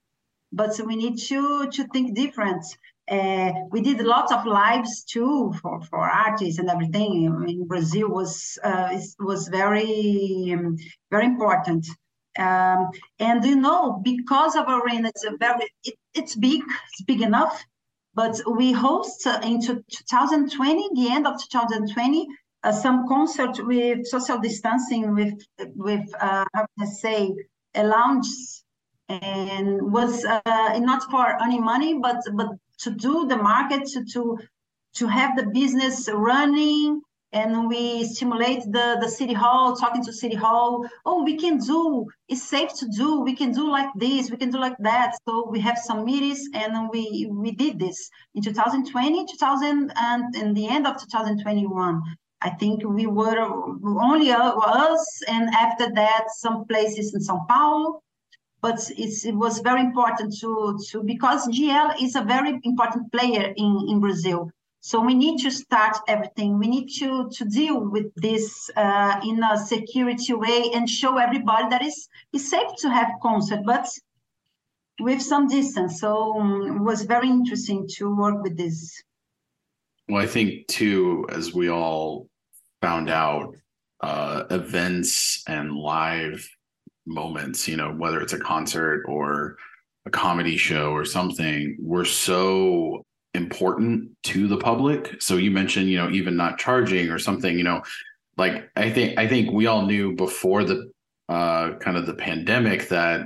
but 0.53 0.79
we 0.85 0.95
need 0.95 1.17
to 1.17 1.67
to 1.71 1.83
think 1.87 2.15
different. 2.15 2.63
Uh, 3.09 3.51
we 3.69 3.81
did 3.81 3.99
lots 3.99 4.31
of 4.31 4.45
lives 4.45 5.03
too 5.03 5.53
for, 5.61 5.81
for 5.81 5.99
artists 5.99 6.59
and 6.59 6.69
everything. 6.69 7.25
In 7.47 7.67
Brazil 7.67 8.09
was 8.09 8.57
uh, 8.63 8.97
was 9.19 9.49
very 9.49 10.53
um, 10.53 10.77
very 11.11 11.25
important. 11.25 11.85
Um, 12.39 12.89
and 13.19 13.43
you 13.43 13.57
know, 13.57 13.99
because 14.03 14.55
of 14.55 14.65
arena, 14.67 15.09
it's 15.09 15.25
a 15.25 15.35
very 15.37 15.69
it, 15.83 15.95
it's 16.13 16.35
big, 16.35 16.61
it's 16.61 17.03
big 17.03 17.21
enough. 17.21 17.63
But 18.15 18.39
we 18.47 18.71
host 18.71 19.27
uh, 19.27 19.41
into 19.43 19.83
2020, 19.89 20.89
the 20.93 21.09
end 21.11 21.27
of 21.27 21.41
2020, 21.41 22.27
uh, 22.63 22.71
some 22.71 23.07
concert 23.07 23.57
with 23.65 24.05
social 24.05 24.39
distancing, 24.39 25.13
with 25.13 25.45
with 25.75 26.07
uh, 26.19 26.45
how 26.53 26.65
I 26.79 26.85
say, 26.85 27.33
a 27.75 27.83
lounge 27.83 28.27
and 29.09 29.91
was 29.91 30.23
uh, 30.25 30.79
not 30.79 31.09
for 31.11 31.41
any 31.43 31.59
money, 31.59 31.99
but 31.99 32.21
but 32.33 32.47
to 32.79 32.91
do 32.91 33.27
the 33.27 33.37
market 33.37 33.85
to 33.87 34.03
to 34.13 34.37
to 34.95 35.07
have 35.07 35.35
the 35.35 35.47
business 35.47 36.09
running 36.11 37.01
and 37.33 37.67
we 37.67 38.05
stimulate 38.05 38.61
the 38.71 38.97
the 39.01 39.09
city 39.09 39.33
hall 39.33 39.75
talking 39.75 40.03
to 40.03 40.13
city 40.13 40.35
hall. 40.35 40.87
Oh 41.05 41.23
we 41.23 41.35
can 41.35 41.57
do 41.57 42.07
it's 42.29 42.43
safe 42.43 42.73
to 42.75 42.87
do 42.95 43.21
we 43.21 43.35
can 43.35 43.51
do 43.51 43.69
like 43.69 43.89
this 43.95 44.29
we 44.29 44.37
can 44.37 44.51
do 44.51 44.59
like 44.59 44.77
that. 44.79 45.15
So 45.25 45.49
we 45.49 45.59
have 45.61 45.77
some 45.77 46.05
meetings 46.05 46.41
and 46.53 46.89
we 46.91 47.27
we 47.31 47.51
did 47.51 47.79
this 47.79 48.09
in 48.35 48.43
2020 48.43 49.25
2000 49.25 49.91
and 49.95 50.35
in 50.35 50.53
the 50.53 50.67
end 50.67 50.85
of 50.85 50.99
2021 50.99 52.01
i 52.41 52.49
think 52.49 52.83
we 52.85 53.07
were 53.07 53.39
only 54.01 54.31
us 54.31 55.21
and 55.27 55.49
after 55.53 55.89
that 55.93 56.25
some 56.29 56.65
places 56.65 57.13
in 57.15 57.21
sao 57.21 57.45
paulo 57.49 58.02
but 58.63 58.79
it 58.97 59.35
was 59.35 59.59
very 59.59 59.81
important 59.81 60.33
to, 60.39 60.79
to 60.89 61.03
because 61.03 61.45
GL 61.49 62.01
is 62.01 62.15
a 62.15 62.21
very 62.21 62.61
important 62.63 63.11
player 63.11 63.53
in, 63.57 63.85
in 63.89 63.99
Brazil. 63.99 64.49
So 64.79 65.01
we 65.01 65.13
need 65.13 65.41
to 65.41 65.51
start 65.51 65.97
everything. 66.07 66.57
We 66.59 66.67
need 66.67 66.87
to, 66.99 67.29
to 67.29 67.43
deal 67.45 67.77
with 67.81 68.15
this 68.15 68.69
uh, 68.77 69.19
in 69.27 69.43
a 69.43 69.57
security 69.57 70.33
way 70.33 70.71
and 70.73 70.89
show 70.89 71.17
everybody 71.17 71.67
that 71.71 71.81
it's, 71.81 72.07
it's 72.31 72.49
safe 72.49 72.71
to 72.77 72.89
have 72.89 73.09
concert, 73.21 73.59
but 73.65 73.85
with 74.97 75.21
some 75.21 75.47
distance. 75.47 75.99
So 75.99 76.39
um, 76.39 76.77
it 76.77 76.79
was 76.79 77.03
very 77.03 77.29
interesting 77.29 77.85
to 77.97 78.15
work 78.15 78.41
with 78.43 78.55
this. 78.55 79.03
Well, 80.07 80.23
I 80.23 80.27
think 80.27 80.67
too, 80.67 81.25
as 81.29 81.53
we 81.53 81.69
all 81.69 82.29
found 82.81 83.09
out, 83.09 83.55
uh, 83.99 84.43
events 84.49 85.43
and 85.47 85.75
live 85.75 86.47
moments, 87.05 87.67
you 87.67 87.77
know, 87.77 87.91
whether 87.91 88.21
it's 88.21 88.33
a 88.33 88.39
concert 88.39 89.03
or 89.07 89.57
a 90.05 90.09
comedy 90.09 90.57
show 90.57 90.91
or 90.91 91.05
something, 91.05 91.77
were 91.79 92.05
so 92.05 93.03
important 93.33 94.09
to 94.23 94.47
the 94.47 94.57
public. 94.57 95.21
So 95.21 95.37
you 95.37 95.51
mentioned, 95.51 95.89
you 95.89 95.97
know, 95.97 96.09
even 96.09 96.35
not 96.35 96.57
charging 96.57 97.09
or 97.09 97.19
something, 97.19 97.57
you 97.57 97.63
know, 97.63 97.81
like 98.37 98.69
I 98.75 98.89
think 98.89 99.17
I 99.17 99.27
think 99.27 99.51
we 99.51 99.67
all 99.67 99.85
knew 99.85 100.15
before 100.15 100.63
the 100.63 100.91
uh 101.29 101.75
kind 101.79 101.95
of 101.97 102.05
the 102.05 102.15
pandemic 102.15 102.89
that 102.89 103.25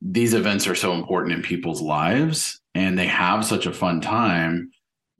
these 0.00 0.34
events 0.34 0.66
are 0.66 0.74
so 0.74 0.92
important 0.92 1.32
in 1.32 1.42
people's 1.42 1.80
lives 1.80 2.60
and 2.74 2.98
they 2.98 3.06
have 3.06 3.44
such 3.44 3.66
a 3.66 3.72
fun 3.72 4.00
time 4.00 4.70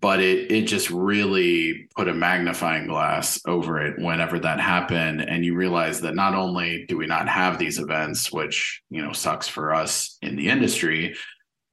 but 0.02 0.20
it 0.20 0.50
it 0.52 0.66
just 0.66 0.90
really 0.90 1.88
put 1.96 2.08
a 2.08 2.14
magnifying 2.14 2.88
glass 2.88 3.40
over 3.46 3.80
it 3.80 3.98
whenever 3.98 4.38
that 4.40 4.60
happened. 4.60 5.22
And 5.22 5.44
you 5.44 5.54
realize 5.54 6.02
that 6.02 6.16
not 6.16 6.34
only 6.34 6.84
do 6.86 6.98
we 6.98 7.06
not 7.06 7.28
have 7.28 7.58
these 7.58 7.78
events 7.78 8.30
which 8.30 8.82
you 8.90 9.00
know 9.00 9.12
sucks 9.12 9.48
for 9.48 9.72
us 9.72 10.18
in 10.20 10.36
the 10.36 10.50
industry 10.50 11.14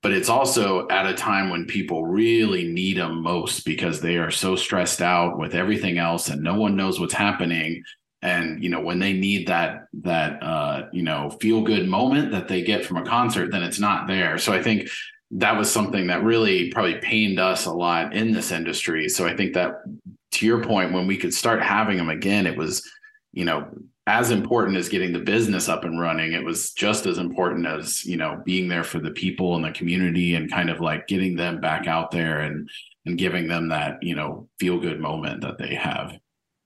but 0.02 0.14
it's 0.14 0.30
also 0.30 0.88
at 0.88 1.06
a 1.06 1.14
time 1.14 1.50
when 1.50 1.66
people 1.66 2.06
really 2.06 2.66
need 2.66 2.98
them 2.98 3.22
most 3.22 3.66
because 3.66 4.00
they 4.00 4.16
are 4.16 4.32
so 4.32 4.56
stressed 4.56 5.02
out 5.02 5.38
with 5.38 5.54
everything 5.54 5.98
else 5.98 6.30
and 6.30 6.42
no 6.42 6.56
one 6.56 6.78
knows 6.78 7.00
what's 7.00 7.14
happening. 7.14 7.84
And 8.22 8.64
you 8.64 8.70
know 8.70 8.82
when 8.82 9.00
they 9.00 9.14
need 9.14 9.48
that 9.48 9.88
that 10.02 10.44
uh 10.44 10.88
you 10.94 11.04
know 11.04 11.30
feel 11.42 11.62
good 11.62 11.88
moment 11.88 12.32
that 12.32 12.48
they 12.48 12.62
get 12.62 12.86
from 12.86 12.98
a 12.98 13.06
concert 13.06 13.52
then 13.52 13.64
it's 13.64 13.80
not 13.80 14.08
there. 14.08 14.38
So 14.38 14.54
i 14.54 14.62
think 14.62 14.90
that 15.32 15.58
was 15.58 15.72
something 15.72 16.08
that 16.08 16.24
really 16.24 16.72
probably 16.72 16.96
pained 16.96 17.40
us 17.40 17.66
a 17.66 17.72
lot 17.72 18.14
in 18.14 18.32
this 18.32 18.52
industry. 18.52 19.08
So 19.10 19.28
I 19.28 19.36
think 19.36 19.54
that 19.54 19.84
to 20.32 20.46
your 20.46 20.64
point, 20.64 20.94
when 20.94 21.08
we 21.08 21.18
could 21.18 21.34
start 21.34 21.62
having 21.62 21.98
them 21.98 22.10
again, 22.10 22.48
it 22.48 22.58
was, 22.58 22.88
you 23.32 23.46
know, 23.46 23.68
as 24.10 24.32
important 24.32 24.76
as 24.76 24.90
getting 24.90 25.14
the 25.14 25.20
business 25.20 25.70
up 25.70 25.84
and 25.84 26.00
running 26.00 26.34
it 26.34 26.44
was 26.44 26.72
just 26.72 27.06
as 27.06 27.20
important 27.20 27.68
as 27.68 28.04
you 28.06 28.18
know 28.18 28.42
being 28.44 28.68
there 28.68 28.84
for 28.84 29.00
the 29.00 29.12
people 29.12 29.56
and 29.56 29.64
the 29.64 29.72
community 29.72 30.34
and 30.34 30.52
kind 30.52 30.72
of 30.72 30.80
like 30.80 31.08
getting 31.08 31.36
them 31.36 31.62
back 31.62 31.86
out 31.86 32.10
there 32.10 32.40
and 32.40 32.68
and 33.06 33.20
giving 33.20 33.48
them 33.48 33.70
that 33.70 34.02
you 34.02 34.16
know 34.16 34.50
feel 34.60 34.80
good 34.80 35.00
moment 35.00 35.42
that 35.42 35.60
they 35.60 35.76
have 35.76 36.18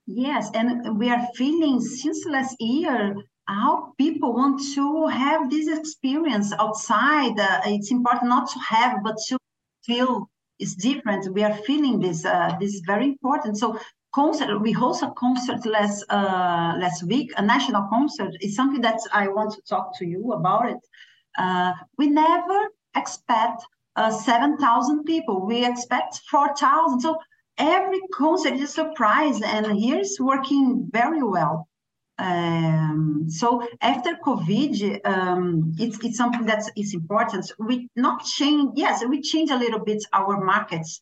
yes 0.07 0.49
and 0.53 0.97
we 0.97 1.09
are 1.09 1.27
feeling 1.35 1.81
since 1.81 2.25
last 2.25 2.55
year 2.61 3.13
how 3.47 3.93
people 3.97 4.33
want 4.33 4.61
to 4.73 5.07
have 5.07 5.49
this 5.49 5.67
experience 5.67 6.53
outside 6.59 7.37
uh, 7.39 7.61
it's 7.65 7.91
important 7.91 8.29
not 8.29 8.49
to 8.49 8.59
have 8.59 9.03
but 9.03 9.17
to 9.27 9.37
feel 9.85 10.29
is 10.59 10.75
different 10.75 11.33
we 11.33 11.43
are 11.43 11.55
feeling 11.67 11.99
this 11.99 12.25
uh, 12.25 12.51
this 12.59 12.73
is 12.73 12.81
very 12.85 13.05
important 13.05 13.57
so 13.57 13.77
concert. 14.13 14.59
We 14.59 14.71
host 14.71 15.03
a 15.03 15.11
concert 15.11 15.65
last 15.65 16.05
uh, 16.09 16.73
last 16.77 17.03
week, 17.03 17.33
a 17.37 17.41
national 17.41 17.87
concert. 17.89 18.31
It's 18.39 18.55
something 18.55 18.81
that 18.81 18.99
I 19.11 19.27
want 19.27 19.53
to 19.53 19.61
talk 19.67 19.97
to 19.97 20.05
you 20.05 20.33
about 20.33 20.69
it. 20.69 20.77
Uh, 21.37 21.73
we 21.97 22.07
never 22.07 22.67
expect 22.95 23.63
uh, 23.95 24.11
seven 24.11 24.57
thousand 24.57 25.03
people. 25.05 25.45
We 25.45 25.65
expect 25.65 26.21
four 26.29 26.55
thousand. 26.55 27.01
So 27.01 27.17
every 27.57 28.01
concert 28.13 28.53
is 28.53 28.61
a 28.61 28.67
surprise, 28.67 29.41
and 29.41 29.65
here 29.77 29.99
is 29.99 30.17
working 30.19 30.89
very 30.91 31.23
well. 31.23 31.67
Um, 32.19 33.25
so 33.27 33.67
after 33.81 34.17
COVID, 34.23 35.05
um, 35.05 35.73
it's, 35.79 35.97
it's 36.03 36.17
something 36.17 36.45
that 36.45 36.63
is 36.77 36.93
important. 36.93 37.51
We 37.59 37.89
not 37.95 38.23
change, 38.23 38.71
yes, 38.75 39.03
we 39.05 39.21
change 39.21 39.49
a 39.49 39.57
little 39.57 39.79
bit 39.79 40.03
our 40.13 40.43
markets. 40.43 41.01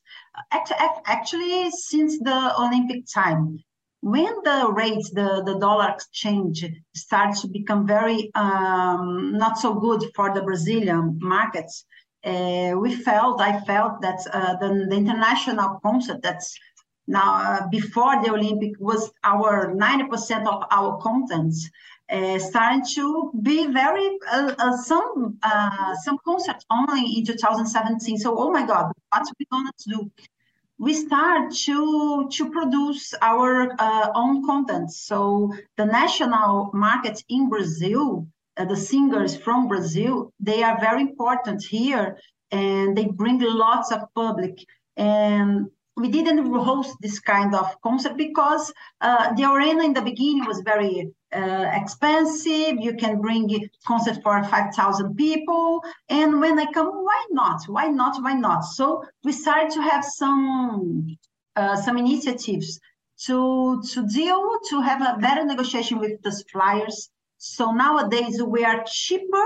Actually, 0.51 1.69
since 1.71 2.17
the 2.19 2.53
Olympic 2.57 3.03
time, 3.13 3.59
when 4.01 4.33
the 4.43 4.71
rates, 4.73 5.11
the, 5.11 5.43
the 5.45 5.59
dollar 5.59 5.89
exchange 5.89 6.65
starts 6.95 7.41
to 7.41 7.47
become 7.47 7.85
very 7.85 8.31
um, 8.33 9.37
not 9.37 9.59
so 9.59 9.75
good 9.75 10.03
for 10.15 10.33
the 10.33 10.41
Brazilian 10.41 11.19
markets, 11.21 11.85
uh, 12.23 12.73
we 12.77 12.95
felt, 12.95 13.41
I 13.41 13.59
felt 13.61 14.01
that 14.01 14.19
uh, 14.31 14.55
the, 14.57 14.85
the 14.89 14.95
international 14.95 15.79
concept 15.83 16.23
that's 16.23 16.55
now, 17.11 17.33
uh, 17.35 17.67
before 17.67 18.23
the 18.23 18.31
Olympic 18.31 18.79
was 18.79 19.11
our 19.23 19.75
90% 19.75 20.47
of 20.47 20.63
our 20.71 20.97
contents 20.99 21.69
uh, 22.09 22.39
starting 22.39 22.83
to 22.85 23.31
be 23.41 23.67
very 23.67 24.17
uh, 24.31 24.53
uh 24.57 24.77
some 24.77 25.37
uh, 25.43 25.95
some 26.03 26.17
concerts 26.25 26.65
only 26.69 27.03
in 27.17 27.25
2017. 27.25 28.17
So, 28.17 28.37
oh 28.37 28.51
my 28.51 28.65
God, 28.65 28.91
what 29.09 29.27
we 29.39 29.45
gonna 29.51 29.71
do? 29.87 30.11
We 30.77 30.93
start 30.93 31.53
to 31.65 32.29
to 32.29 32.49
produce 32.49 33.13
our 33.21 33.75
uh, 33.77 34.11
own 34.15 34.45
content. 34.45 34.91
So 34.91 35.53
the 35.77 35.85
national 35.85 36.71
market 36.73 37.23
in 37.29 37.49
Brazil, 37.49 38.25
the 38.55 38.75
singers 38.75 39.35
from 39.35 39.67
Brazil, 39.67 40.31
they 40.39 40.63
are 40.63 40.79
very 40.79 41.01
important 41.01 41.63
here, 41.63 42.17
and 42.51 42.97
they 42.97 43.07
bring 43.07 43.39
lots 43.41 43.91
of 43.91 44.01
public 44.15 44.65
and 44.97 45.69
we 45.97 46.09
didn't 46.09 46.45
host 46.53 46.95
this 47.01 47.19
kind 47.19 47.53
of 47.53 47.79
concert 47.81 48.15
because 48.17 48.73
uh, 49.01 49.33
the 49.33 49.43
arena 49.43 49.83
in 49.83 49.93
the 49.93 50.01
beginning 50.01 50.45
was 50.45 50.61
very 50.61 51.11
uh, 51.33 51.69
expensive. 51.73 52.79
You 52.79 52.95
can 52.97 53.21
bring 53.21 53.69
concert 53.85 54.21
for 54.23 54.41
5,000 54.43 55.15
people. 55.15 55.83
And 56.09 56.39
when 56.39 56.57
I 56.59 56.71
come, 56.71 56.87
why 56.87 57.25
not? 57.31 57.63
Why 57.67 57.87
not? 57.87 58.21
Why 58.23 58.33
not? 58.33 58.61
So 58.61 59.03
we 59.23 59.31
started 59.31 59.71
to 59.71 59.81
have 59.81 60.03
some 60.05 61.17
uh, 61.55 61.75
some 61.75 61.97
initiatives 61.97 62.79
to 63.25 63.83
to 63.91 64.07
deal 64.07 64.41
to 64.69 64.81
have 64.81 65.01
a 65.01 65.19
better 65.19 65.43
negotiation 65.45 65.99
with 65.99 66.21
the 66.21 66.31
suppliers. 66.31 67.09
So 67.37 67.71
nowadays 67.71 68.41
we 68.41 68.63
are 68.63 68.83
cheaper 68.85 69.45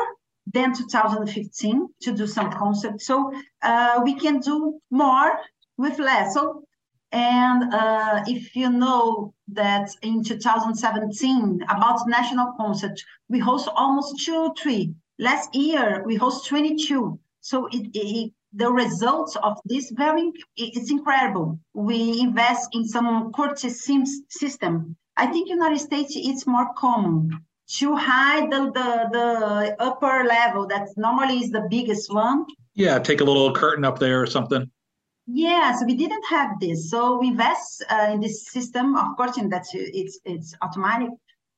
than 0.53 0.75
2015 0.75 1.87
to 2.01 2.11
do 2.11 2.27
some 2.27 2.51
concerts. 2.51 3.07
So 3.07 3.33
uh, 3.63 4.01
we 4.03 4.13
can 4.13 4.39
do 4.39 4.79
more 4.91 5.39
with 5.77 5.99
less. 5.99 6.33
So, 6.33 6.63
and 7.11 7.73
uh, 7.73 8.23
if 8.27 8.55
you 8.55 8.69
know 8.69 9.33
that 9.49 9.89
in 10.01 10.23
2017 10.23 11.63
about 11.69 12.07
national 12.07 12.53
concert, 12.57 12.99
we 13.29 13.39
host 13.39 13.69
almost 13.73 14.25
two, 14.25 14.53
three. 14.57 14.93
Last 15.19 15.55
year 15.55 16.03
we 16.05 16.15
host 16.15 16.47
22. 16.47 17.19
So 17.39 17.67
it, 17.67 17.89
it, 17.93 18.33
the 18.53 18.71
results 18.71 19.35
of 19.37 19.59
this 19.65 19.91
very 19.91 20.31
it's 20.57 20.91
incredible. 20.91 21.59
We 21.73 22.19
invest 22.21 22.69
in 22.73 22.87
some 22.87 23.31
courtesy 23.33 24.03
system. 24.29 24.95
I 25.17 25.27
think 25.27 25.49
United 25.49 25.79
States 25.79 26.13
it's 26.15 26.47
more 26.47 26.73
common 26.77 27.45
to 27.77 27.95
hide 27.95 28.51
the, 28.51 28.71
the, 28.71 29.09
the 29.11 29.75
upper 29.79 30.23
level 30.23 30.67
that 30.67 30.87
normally 30.97 31.39
is 31.39 31.51
the 31.51 31.67
biggest 31.69 32.13
one. 32.13 32.45
Yeah, 32.73 32.99
take 32.99 33.21
a 33.21 33.23
little 33.23 33.53
curtain 33.53 33.85
up 33.85 33.99
there 33.99 34.21
or 34.21 34.27
something. 34.27 34.69
Yes, 35.27 35.83
we 35.85 35.95
didn't 35.95 36.25
have 36.29 36.59
this. 36.59 36.89
So 36.91 37.17
we 37.17 37.29
invest 37.29 37.83
uh, 37.89 38.11
in 38.13 38.19
this 38.19 38.47
system, 38.47 38.95
of 38.95 39.17
course, 39.17 39.37
and 39.37 39.51
that's 39.51 39.71
it's 39.73 40.19
it's 40.23 40.53
automatic, 40.61 41.09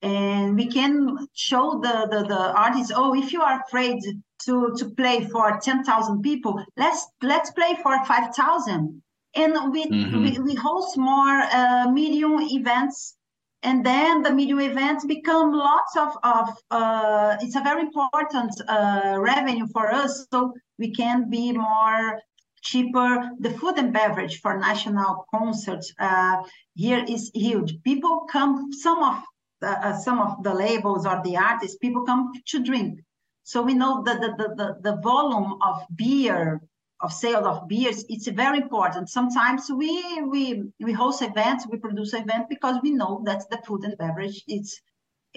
and 0.02 0.56
we 0.56 0.68
can 0.68 1.28
show 1.34 1.80
the 1.82 2.08
the, 2.10 2.24
the 2.28 2.54
artists. 2.56 2.94
Oh, 2.96 3.14
if 3.14 3.34
you 3.34 3.42
are 3.42 3.62
afraid 3.68 4.00
to 4.46 4.74
to 4.78 4.90
play 4.92 5.26
for 5.26 5.60
ten 5.62 5.84
thousand 5.84 6.22
people, 6.22 6.64
let's 6.78 7.08
let's 7.22 7.52
play 7.52 7.78
for 7.84 8.04
five 8.06 8.34
thousand. 8.34 9.02
And 9.36 9.74
we, 9.74 9.86
mm-hmm. 9.86 10.24
we 10.24 10.40
we 10.40 10.56
host 10.56 10.98
more 10.98 11.42
uh, 11.52 11.92
medium 11.92 12.40
events, 12.42 13.18
and 13.64 13.86
then 13.86 14.24
the 14.24 14.32
medium 14.34 14.62
events 14.62 15.06
become 15.06 15.52
lots 15.52 15.98
of 15.98 16.18
of. 16.24 16.48
Uh, 16.72 17.36
it's 17.42 17.58
a 17.58 17.62
very 17.62 17.82
important 17.82 18.54
uh, 18.70 19.16
revenue 19.20 19.68
for 19.74 19.94
us, 19.94 20.26
so 20.32 20.54
we 20.80 20.92
can 20.92 21.30
be 21.30 21.52
more 21.52 22.22
cheaper. 22.70 23.10
The 23.40 23.52
food 23.58 23.76
and 23.78 23.92
beverage 23.94 24.36
for 24.42 24.58
national 24.70 25.26
concerts 25.34 25.94
uh, 26.00 26.38
here 26.76 27.04
is 27.08 27.32
huge. 27.34 27.82
People 27.84 28.16
come, 28.32 28.72
some 28.74 29.02
of 29.10 29.24
the, 29.62 29.72
uh, 29.88 29.98
some 29.98 30.20
of 30.20 30.44
the 30.44 30.54
labels 30.54 31.06
or 31.06 31.22
the 31.24 31.38
artists, 31.38 31.78
people 31.78 32.04
come 32.04 32.32
to 32.52 32.64
drink. 32.64 33.00
So 33.44 33.62
we 33.62 33.74
know 33.74 34.04
that 34.04 34.20
the, 34.22 34.30
the, 34.40 34.48
the, 34.60 34.70
the 34.88 34.96
volume 35.02 35.52
of 35.62 35.76
beer, 35.96 36.62
of 37.00 37.14
sales 37.14 37.46
of 37.46 37.68
beers, 37.68 38.04
it's 38.10 38.28
very 38.28 38.58
important. 38.58 39.10
Sometimes 39.10 39.70
we 39.82 39.92
we 40.34 40.64
we 40.80 40.92
host 40.92 41.22
events, 41.22 41.68
we 41.72 41.78
produce 41.78 42.14
events 42.14 42.48
because 42.50 42.78
we 42.84 42.92
know 42.92 43.22
that 43.26 43.50
the 43.52 43.60
food 43.66 43.84
and 43.86 43.98
beverage 43.98 44.44
it's 44.48 44.82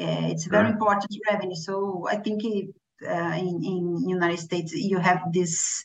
uh, 0.04 0.26
it's 0.32 0.46
very 0.46 0.70
important 0.70 1.14
revenue. 1.30 1.54
So 1.54 2.08
I 2.10 2.16
think 2.16 2.44
it, 2.44 2.74
uh, 3.06 3.34
in 3.44 3.62
in 3.72 4.08
United 4.08 4.40
States 4.40 4.72
you 4.72 4.98
have 4.98 5.20
this 5.32 5.84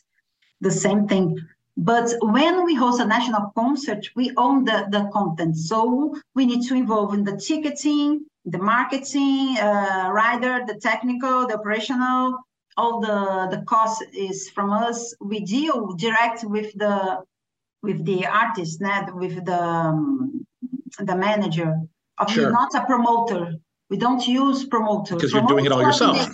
the 0.60 0.70
same 0.70 1.06
thing. 1.06 1.38
But 1.76 2.14
when 2.22 2.64
we 2.64 2.74
host 2.74 3.00
a 3.00 3.04
national 3.04 3.52
concert, 3.54 4.08
we 4.16 4.32
own 4.36 4.64
the, 4.64 4.86
the 4.90 5.10
content. 5.12 5.56
So 5.56 6.14
we 6.34 6.46
need 6.46 6.66
to 6.68 6.74
involve 6.74 7.12
in 7.12 7.22
the 7.22 7.36
ticketing, 7.36 8.24
the 8.46 8.58
marketing, 8.58 9.58
uh, 9.58 10.08
rider, 10.12 10.64
the 10.66 10.76
technical, 10.80 11.46
the 11.46 11.58
operational, 11.58 12.38
all 12.78 13.00
the, 13.00 13.48
the 13.54 13.62
cost 13.64 14.02
is 14.12 14.48
from 14.50 14.72
us. 14.72 15.14
We 15.20 15.40
deal 15.40 15.92
direct 15.94 16.44
with 16.44 16.72
the 16.74 17.22
with 17.82 18.04
the 18.04 18.26
artist, 18.26 18.80
not 18.80 19.14
with 19.14 19.44
the 19.44 19.62
um, 19.62 20.46
the 20.98 21.16
manager. 21.16 21.74
Sure. 22.28 22.50
not 22.50 22.74
a 22.74 22.84
promoter. 22.86 23.54
We 23.90 23.98
don't 23.98 24.26
use 24.26 24.64
promoter. 24.64 25.14
Because 25.14 25.32
you're 25.32 25.46
doing 25.46 25.66
it 25.66 25.72
all 25.72 25.82
yourself. 25.82 26.28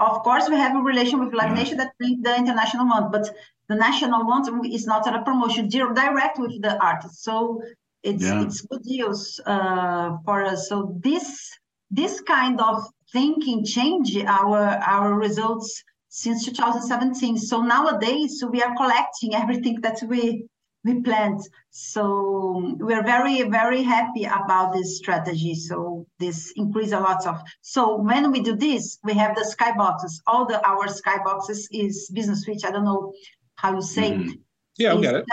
Of 0.00 0.22
course, 0.22 0.48
we 0.48 0.56
have 0.56 0.76
a 0.76 0.80
relation 0.80 1.24
with 1.24 1.34
Live 1.34 1.54
Nation 1.54 1.76
that 1.78 1.92
the 1.98 2.34
international 2.36 2.86
one, 2.86 3.10
but 3.10 3.28
the 3.68 3.74
national 3.74 4.26
one 4.26 4.64
is 4.66 4.86
not 4.86 5.06
a 5.06 5.22
promotion 5.22 5.68
direct 5.68 6.38
with 6.38 6.60
the 6.62 6.80
artist. 6.82 7.22
So 7.22 7.62
it's 8.02 8.22
yeah. 8.22 8.42
it's 8.42 8.60
good 8.60 8.84
news 8.84 9.40
uh, 9.46 10.16
for 10.24 10.44
us. 10.44 10.68
So 10.68 10.96
this 11.00 11.50
this 11.90 12.20
kind 12.20 12.60
of 12.60 12.84
thinking 13.12 13.64
change 13.64 14.16
our 14.24 14.58
our 14.94 15.14
results 15.14 15.82
since 16.08 16.44
2017. 16.44 17.36
So 17.38 17.62
nowadays 17.62 18.42
we 18.50 18.62
are 18.62 18.74
collecting 18.76 19.34
everything 19.34 19.80
that 19.82 19.98
we 20.08 20.46
we 20.86 21.02
planned. 21.02 21.40
So 21.70 22.74
we're 22.78 23.02
very 23.02 23.42
very 23.58 23.82
happy 23.82 24.24
about 24.24 24.72
this 24.72 24.96
strategy. 24.96 25.54
So 25.54 26.06
this 26.18 26.38
increase 26.56 26.92
a 26.92 27.00
lot 27.00 27.26
of. 27.26 27.36
So 27.60 27.96
when 27.96 28.32
we 28.32 28.40
do 28.40 28.54
this, 28.56 28.98
we 29.04 29.14
have 29.14 29.34
the 29.34 29.46
skyboxes. 29.54 30.14
All 30.26 30.46
the 30.46 30.58
our 30.66 30.86
skyboxes 30.86 31.60
is 31.70 32.10
business 32.14 32.42
switch. 32.44 32.64
I 32.64 32.70
don't 32.70 32.84
know 32.84 33.12
how 33.56 33.74
you 33.74 33.82
say 33.82 34.12
mm-hmm. 34.12 34.30
yeah 34.78 34.94
i 34.94 35.00
get 35.00 35.14
it 35.14 35.24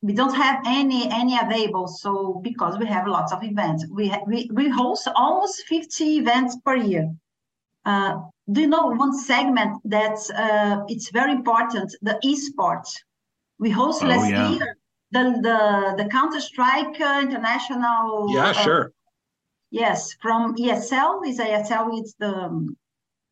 we 0.00 0.12
don't 0.12 0.34
have 0.34 0.60
any 0.66 1.10
any 1.10 1.36
available 1.38 1.88
so 1.88 2.40
because 2.44 2.78
we 2.78 2.86
have 2.86 3.06
lots 3.06 3.32
of 3.32 3.42
events 3.42 3.86
we 3.90 4.08
ha- 4.08 4.24
we, 4.26 4.48
we 4.52 4.68
host 4.68 5.08
almost 5.16 5.62
50 5.66 6.18
events 6.18 6.56
per 6.64 6.76
year 6.76 7.10
uh, 7.84 8.16
do 8.52 8.60
you 8.60 8.68
know 8.68 8.88
one 8.88 9.16
segment 9.16 9.80
that 9.84 10.18
uh, 10.36 10.84
it's 10.88 11.10
very 11.10 11.32
important 11.32 11.94
the 12.02 12.18
esports 12.24 12.90
we 13.58 13.70
host 13.70 14.02
oh, 14.02 14.06
last 14.06 14.30
yeah. 14.30 14.50
year 14.50 14.76
the 15.10 15.22
the 15.42 16.02
the 16.02 16.08
counter 16.10 16.40
strike 16.40 17.00
uh, 17.00 17.20
international 17.22 18.28
yeah 18.32 18.50
uh, 18.50 18.52
sure 18.52 18.92
Yes, 19.70 20.14
from 20.14 20.56
ESL 20.56 21.26
is 21.26 21.38
ESL. 21.38 21.98
It's 22.00 22.14
the 22.14 22.74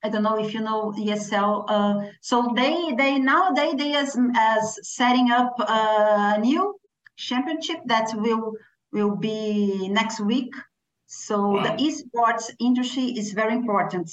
I 0.03 0.09
don't 0.11 0.23
know 0.23 0.39
if 0.39 0.53
you 0.53 0.61
know 0.61 0.93
ESL. 0.93 1.65
Uh, 1.67 2.09
so 2.21 2.53
they 2.55 2.93
they 2.97 3.19
nowadays 3.19 3.75
they 3.79 3.95
as 3.95 4.17
as 4.37 4.79
setting 4.83 5.31
up 5.31 5.55
a 5.59 6.39
new 6.39 6.79
championship 7.17 7.79
that 7.87 8.11
will 8.15 8.53
will 8.93 9.17
be 9.17 9.89
next 9.89 10.21
week. 10.21 10.53
So 11.07 11.53
wow. 11.53 11.63
the 11.63 11.71
esports 11.83 12.51
industry 12.61 13.05
is 13.05 13.33
very 13.33 13.55
important. 13.55 14.11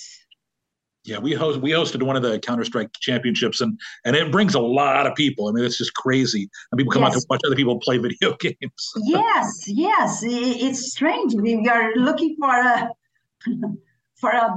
Yeah, 1.06 1.20
we 1.20 1.34
host 1.34 1.60
we 1.60 1.72
hosted 1.72 2.02
one 2.02 2.16
of 2.16 2.22
the 2.22 2.40
Counter 2.40 2.64
Strike 2.64 2.94
championships, 2.94 3.60
and 3.60 3.78
and 4.06 4.16
it 4.16 4.32
brings 4.32 4.56
a 4.56 4.60
lot 4.60 5.06
of 5.06 5.16
people. 5.16 5.50
I 5.50 5.52
mean, 5.52 5.66
it's 5.66 5.78
just 5.78 5.94
crazy, 5.96 6.50
and 6.72 6.78
people 6.78 6.94
come 6.94 7.02
yes. 7.04 7.16
out 7.16 7.20
to 7.20 7.26
watch 7.30 7.42
other 7.46 7.56
people 7.56 7.80
play 7.80 7.98
video 8.08 8.36
games. 8.38 8.94
yes, 9.04 9.64
yes, 9.68 10.22
it's 10.24 10.92
strange. 10.92 11.34
We 11.34 11.68
are 11.68 11.94
looking 11.96 12.38
for 12.40 12.50
a 12.50 12.90
for 14.16 14.30
a 14.30 14.56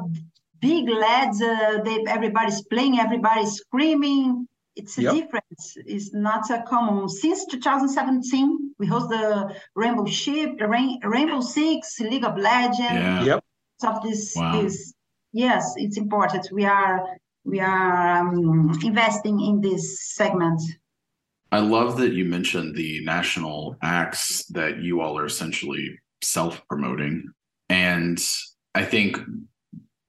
big 0.61 0.89
lads. 0.89 1.43
Uh, 1.43 1.81
they 1.85 2.05
everybody's 2.09 2.63
playing, 2.63 3.01
everybody's 3.01 3.55
screaming. 3.55 4.47
It's 4.77 4.99
a 4.99 5.03
yep. 5.03 5.15
difference. 5.15 5.77
It's 5.87 6.13
not 6.13 6.51
a 6.51 6.63
common. 6.69 7.09
Since 7.09 7.47
2017, 7.47 8.75
we 8.79 8.87
host 8.87 9.09
the 9.09 9.57
Rainbow 9.75 10.05
Ship, 10.05 10.51
Rain, 10.61 11.01
Rainbow 11.03 11.41
Six, 11.41 11.99
League 12.01 12.25
of 12.25 12.37
Legends. 12.37 12.79
Yeah. 12.79 13.25
Yep. 13.25 13.45
Of 13.85 14.03
this, 14.03 14.33
wow. 14.37 14.63
this 14.63 14.95
yes, 15.33 15.75
it's 15.77 15.97
important. 15.97 16.49
We 16.53 16.65
are 16.65 17.07
we 17.45 17.61
are 17.61 18.19
um, 18.19 18.77
investing 18.83 19.41
in 19.41 19.61
this 19.61 20.15
segment. 20.15 20.61
I 21.53 21.61
love 21.61 21.97
that 21.99 22.13
you 22.13 22.25
mentioned 22.25 22.75
the 22.75 23.05
national 23.05 23.77
acts 23.83 24.45
that 24.47 24.79
you 24.79 25.01
all 25.01 25.17
are 25.17 25.27
essentially 25.27 25.99
self 26.23 26.61
promoting. 26.69 27.31
And 27.69 28.21
I 28.75 28.85
think 28.85 29.19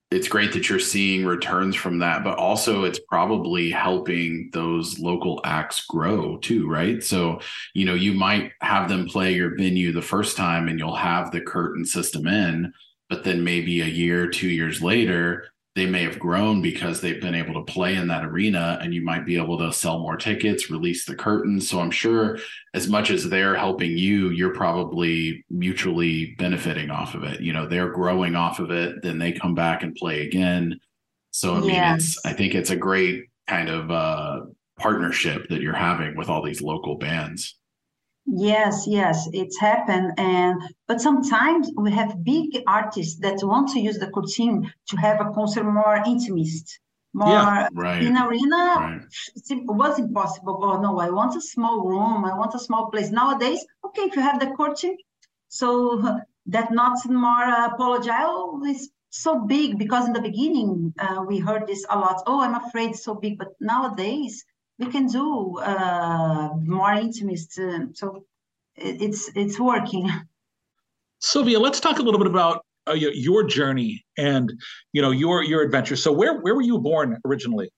it's 0.09 0.27
great 0.27 0.53
that 0.53 0.69
you're 0.69 0.79
seeing 0.79 1.25
returns 1.25 1.75
from 1.75 1.99
that, 1.99 2.23
but 2.23 2.37
also 2.37 2.85
it's 2.85 2.99
probably 2.99 3.69
helping 3.69 4.49
those 4.53 4.99
local 4.99 5.41
acts 5.43 5.85
grow 5.85 6.37
too, 6.37 6.67
right? 6.67 7.03
So, 7.03 7.41
you 7.73 7.85
know, 7.85 7.93
you 7.93 8.13
might 8.13 8.53
have 8.61 8.87
them 8.87 9.07
play 9.07 9.33
your 9.33 9.55
venue 9.55 9.91
the 9.91 10.01
first 10.01 10.37
time 10.37 10.69
and 10.69 10.79
you'll 10.79 10.95
have 10.95 11.31
the 11.31 11.41
curtain 11.41 11.85
system 11.85 12.25
in, 12.25 12.73
but 13.09 13.23
then 13.23 13.43
maybe 13.43 13.81
a 13.81 13.85
year, 13.85 14.27
two 14.27 14.49
years 14.49 14.81
later, 14.81 15.45
they 15.77 15.85
may 15.85 16.01
have 16.01 16.17
grown 16.17 16.59
because 16.59 16.99
they've 16.99 17.21
been 17.21 17.35
able 17.35 17.53
to 17.53 17.71
play 17.71 17.93
in 17.95 18.07
that 18.07 18.25
arena 18.25 18.79
and 18.81 18.95
you 18.95 19.03
might 19.03 19.27
be 19.27 19.37
able 19.37 19.59
to 19.59 19.71
sell 19.71 19.99
more 19.99 20.17
tickets, 20.17 20.71
release 20.71 21.05
the 21.05 21.13
curtain 21.15 21.61
So 21.61 21.79
I'm 21.79 21.91
sure 21.91 22.39
as 22.73 22.87
much 22.87 23.11
as 23.11 23.29
they're 23.29 23.55
helping 23.55 23.95
you, 23.95 24.31
you're 24.31 24.55
probably 24.55 25.45
mutually 25.51 26.33
benefiting 26.39 26.89
off 26.89 27.13
of 27.13 27.23
it. 27.23 27.41
You 27.41 27.53
know, 27.53 27.67
they're 27.67 27.91
growing 27.91 28.35
off 28.35 28.59
of 28.59 28.71
it, 28.71 29.03
then 29.03 29.19
they 29.19 29.31
come 29.31 29.53
back 29.53 29.83
and 29.83 29.93
play 29.93 30.25
again. 30.25 30.79
So 31.29 31.53
I 31.53 31.59
mean 31.59 31.69
yes. 31.69 32.05
it's 32.05 32.25
I 32.25 32.33
think 32.33 32.55
it's 32.55 32.71
a 32.71 32.75
great 32.75 33.25
kind 33.47 33.69
of 33.69 33.91
uh 33.91 34.39
partnership 34.79 35.47
that 35.49 35.61
you're 35.61 35.75
having 35.75 36.15
with 36.17 36.27
all 36.27 36.43
these 36.43 36.61
local 36.61 36.95
bands. 36.95 37.55
Yes, 38.29 38.85
yes, 38.85 39.29
it's 39.31 39.57
happened, 39.57 40.11
and 40.17 40.61
but 40.85 40.99
sometimes 40.99 41.71
we 41.77 41.91
have 41.91 42.25
big 42.25 42.61
artists 42.67 43.17
that 43.21 43.39
want 43.41 43.69
to 43.69 43.79
use 43.79 43.99
the 43.99 44.11
curtain 44.11 44.69
to 44.89 44.97
have 44.97 45.21
a 45.21 45.31
concert 45.31 45.63
more 45.63 46.03
intimate, 46.05 46.69
more 47.13 47.29
yeah, 47.29 47.69
right. 47.71 48.03
in 48.03 48.17
arena. 48.17 48.63
Right. 48.79 49.01
It 49.49 49.63
was 49.65 49.97
impossible. 49.97 50.59
Oh 50.61 50.81
no, 50.81 50.99
I 50.99 51.09
want 51.09 51.37
a 51.37 51.41
small 51.41 51.87
room. 51.87 52.25
I 52.25 52.37
want 52.37 52.53
a 52.53 52.59
small 52.59 52.91
place. 52.91 53.11
Nowadays, 53.11 53.65
okay, 53.85 54.01
if 54.01 54.15
you 54.17 54.21
have 54.21 54.41
the 54.41 54.53
curtain, 54.57 54.97
so 55.47 56.19
that 56.47 56.71
not 56.73 56.97
more 57.09 57.45
uh, 57.45 57.67
apologize 57.67 58.75
is 58.75 58.89
so 59.09 59.39
big 59.39 59.79
because 59.79 60.05
in 60.05 60.11
the 60.11 60.21
beginning 60.21 60.93
uh, 60.99 61.23
we 61.25 61.39
heard 61.39 61.65
this 61.65 61.85
a 61.89 61.97
lot. 61.97 62.23
Oh, 62.27 62.41
I'm 62.41 62.55
afraid 62.55 62.89
it's 62.89 63.05
so 63.05 63.15
big, 63.15 63.37
but 63.37 63.55
nowadays 63.61 64.43
we 64.79 64.87
can 64.87 65.07
do 65.07 65.57
uh, 65.59 66.49
more 66.61 66.93
intimate. 66.93 67.39
Uh, 67.57 67.87
so 67.93 68.25
it's 68.75 69.29
it's 69.35 69.59
working. 69.59 70.09
Silvia, 71.19 71.59
let's 71.59 71.79
talk 71.79 71.97
a 71.99 72.01
little 72.03 72.19
bit 72.19 72.27
about 72.27 72.63
uh, 72.87 72.93
your 72.93 73.43
journey 73.43 74.05
and 74.17 74.53
you 74.93 75.01
know 75.01 75.11
your 75.11 75.43
your 75.43 75.61
adventure. 75.61 75.95
So 75.95 76.11
where 76.11 76.39
where 76.41 76.55
were 76.55 76.61
you 76.61 76.77
born 76.77 77.17
originally? 77.25 77.69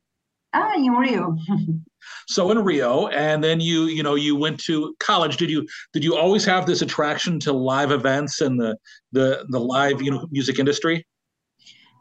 Ah, 0.53 0.73
in 0.75 0.91
Rio. 0.91 1.38
so 2.27 2.49
in 2.51 2.59
Rio, 2.63 3.07
and 3.07 3.43
then 3.43 3.62
you 3.62 3.85
you 3.85 4.03
know 4.03 4.15
you 4.15 4.35
went 4.35 4.59
to 4.62 4.95
college. 4.99 5.38
Did 5.38 5.49
you 5.49 5.67
did 5.93 6.03
you 6.03 6.17
always 6.17 6.43
have 6.45 6.65
this 6.65 6.81
attraction 6.81 7.39
to 7.41 7.53
live 7.53 7.91
events 7.91 8.41
and 8.41 8.59
the 8.59 8.75
the 9.12 9.45
the 9.49 9.59
live 9.59 10.01
you 10.01 10.12
know 10.12 10.27
music 10.31 10.59
industry? 10.59 11.05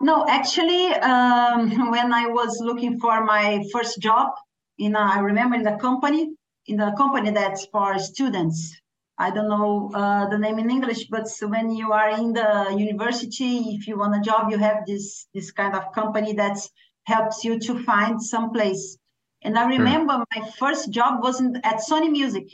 No, 0.00 0.26
actually, 0.28 0.94
um, 0.94 1.90
when 1.90 2.12
I 2.12 2.26
was 2.26 2.58
looking 2.60 2.98
for 2.98 3.24
my 3.24 3.64
first 3.72 4.00
job, 4.00 4.30
in 4.78 4.94
a, 4.94 5.00
I 5.00 5.18
remember 5.20 5.56
in 5.56 5.62
the 5.62 5.76
company, 5.76 6.30
in 6.66 6.76
the 6.76 6.92
company 6.96 7.30
that's 7.30 7.66
for 7.66 7.98
students. 7.98 8.76
I 9.20 9.30
don't 9.30 9.48
know 9.48 9.90
uh, 9.94 10.28
the 10.28 10.38
name 10.38 10.60
in 10.60 10.70
English, 10.70 11.08
but 11.08 11.26
when 11.42 11.70
you 11.70 11.92
are 11.92 12.10
in 12.10 12.32
the 12.32 12.72
university, 12.78 13.74
if 13.74 13.88
you 13.88 13.98
want 13.98 14.16
a 14.16 14.20
job, 14.20 14.50
you 14.50 14.58
have 14.58 14.86
this 14.86 15.26
this 15.34 15.50
kind 15.50 15.74
of 15.74 15.92
company 15.92 16.34
that 16.34 16.58
helps 17.04 17.44
you 17.44 17.58
to 17.58 17.82
find 17.82 18.22
some 18.22 18.52
place. 18.52 18.96
And 19.42 19.58
I 19.58 19.66
remember 19.66 20.12
sure. 20.12 20.24
my 20.36 20.50
first 20.58 20.92
job 20.92 21.22
wasn't 21.22 21.56
at 21.64 21.80
Sony 21.80 22.10
Music, 22.10 22.46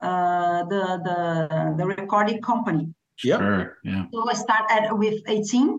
uh, 0.00 0.64
the 0.64 0.82
the 1.06 1.74
the 1.78 1.86
recording 1.86 2.42
company. 2.42 2.92
Yeah. 3.22 3.38
Sure. 3.38 3.78
Yeah. 3.84 4.06
So 4.12 4.28
I 4.28 4.34
started 4.34 4.94
with 4.94 5.22
18, 5.28 5.78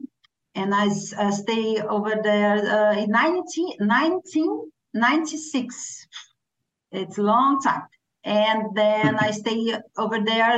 and 0.55 0.73
I 0.73 0.87
uh, 0.87 1.31
stay 1.31 1.81
over 1.81 2.21
there 2.23 2.55
uh, 2.55 2.95
in 2.95 3.11
19, 3.11 3.77
19 3.81 4.71
96. 4.93 6.07
It's 6.91 7.17
long 7.17 7.61
time. 7.61 7.83
And 8.23 8.75
then 8.75 9.17
I 9.17 9.31
stay 9.31 9.75
over 9.97 10.19
there 10.19 10.57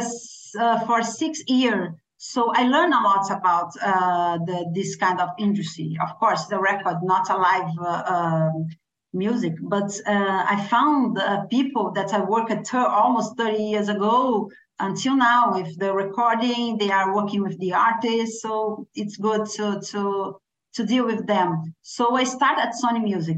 uh, 0.59 0.85
for 0.85 1.01
six 1.01 1.43
years. 1.47 1.89
So 2.17 2.51
I 2.53 2.63
learned 2.63 2.93
a 2.93 3.01
lot 3.01 3.29
about 3.31 3.71
uh, 3.81 4.37
the, 4.45 4.71
this 4.73 4.95
kind 4.95 5.19
of 5.19 5.29
industry. 5.37 5.97
Of 6.01 6.17
course, 6.19 6.45
the 6.45 6.59
record, 6.59 6.97
not 7.03 7.29
a 7.29 7.37
live 7.37 7.71
uh, 7.79 8.03
um, 8.13 8.67
music, 9.13 9.53
but 9.61 9.91
uh, 10.05 10.45
I 10.47 10.67
found 10.69 11.17
uh, 11.17 11.45
people 11.45 11.91
that 11.91 12.13
I 12.13 12.21
worked 12.21 12.51
at 12.51 12.73
almost 12.73 13.37
30 13.37 13.63
years 13.63 13.89
ago 13.89 14.49
until 14.79 15.15
now 15.15 15.53
with 15.53 15.77
the 15.79 15.93
recording. 15.93 16.77
They 16.77 16.91
are 16.91 17.15
working 17.15 17.41
with 17.41 17.57
the 17.59 17.73
artists, 17.73 18.41
so 18.41 18.87
it's 18.95 19.17
good 19.17 19.45
to 19.57 19.79
to 19.91 20.35
to 20.73 20.85
deal 20.85 21.05
with 21.05 21.25
them. 21.25 21.73
So 21.81 22.15
I 22.15 22.25
start 22.25 22.59
at 22.59 22.73
Sony 22.73 23.03
Music. 23.03 23.37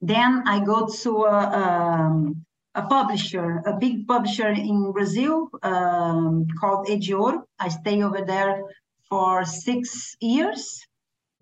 Then 0.00 0.42
I 0.46 0.60
go 0.64 0.86
to 0.86 1.24
a, 1.24 1.40
um, 1.62 2.44
a 2.74 2.82
publisher, 2.82 3.62
a 3.66 3.76
big 3.78 4.06
publisher 4.06 4.48
in 4.48 4.92
Brazil 4.92 5.50
um, 5.62 6.46
called 6.58 6.86
Ediouro. 6.88 7.42
I 7.58 7.68
stay 7.68 8.02
over 8.02 8.22
there 8.24 8.62
for 9.08 9.44
six 9.44 10.16
years. 10.20 10.86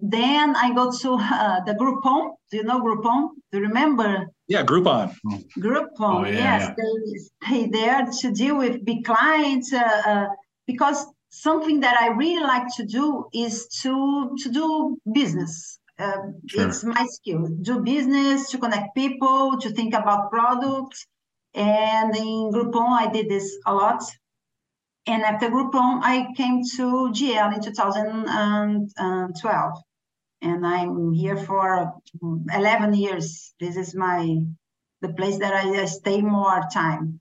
Then 0.00 0.56
I 0.56 0.72
go 0.74 0.90
to 0.90 1.12
uh, 1.20 1.60
the 1.64 1.74
Groupon. 1.74 2.34
Do 2.50 2.56
you 2.56 2.64
know 2.64 2.80
Groupon? 2.80 3.30
Do 3.52 3.58
you 3.58 3.64
remember? 3.64 4.26
Yeah, 4.48 4.64
Groupon. 4.64 5.14
Groupon, 5.58 6.20
oh, 6.20 6.24
yeah, 6.24 6.32
yes. 6.32 6.62
Yeah. 6.62 6.74
They 6.76 7.18
stay 7.42 7.70
there 7.70 8.06
to 8.20 8.32
deal 8.32 8.56
with 8.56 8.84
big 8.84 9.04
clients 9.04 9.72
uh, 9.72 10.02
uh, 10.06 10.26
because 10.66 11.06
something 11.30 11.80
that 11.80 12.00
I 12.00 12.08
really 12.08 12.42
like 12.42 12.68
to 12.76 12.84
do 12.84 13.26
is 13.34 13.66
to 13.82 14.34
to 14.42 14.50
do 14.50 14.98
business. 15.12 15.78
Uh, 15.98 16.30
sure. 16.46 16.68
It's 16.68 16.84
my 16.84 17.06
skill. 17.10 17.48
Do 17.62 17.80
business, 17.80 18.50
to 18.50 18.58
connect 18.58 18.94
people, 18.94 19.58
to 19.58 19.70
think 19.70 19.94
about 19.94 20.30
products. 20.30 21.06
And 21.54 22.14
in 22.14 22.52
Groupon, 22.52 22.88
I 22.88 23.10
did 23.10 23.28
this 23.28 23.56
a 23.66 23.74
lot. 23.74 24.02
And 25.06 25.22
after 25.22 25.48
Groupon, 25.48 26.00
I 26.02 26.28
came 26.36 26.62
to 26.76 27.10
GL 27.10 27.54
in 27.54 27.62
2012. 27.62 29.72
And 30.40 30.64
I'm 30.64 31.12
here 31.12 31.36
for 31.36 31.92
11 32.54 32.94
years. 32.94 33.52
This 33.58 33.76
is 33.76 33.92
my 33.94 34.38
the 35.00 35.08
place 35.10 35.38
that 35.38 35.54
I, 35.54 35.80
I 35.80 35.84
stay 35.86 36.20
more 36.20 36.62
time. 36.72 37.20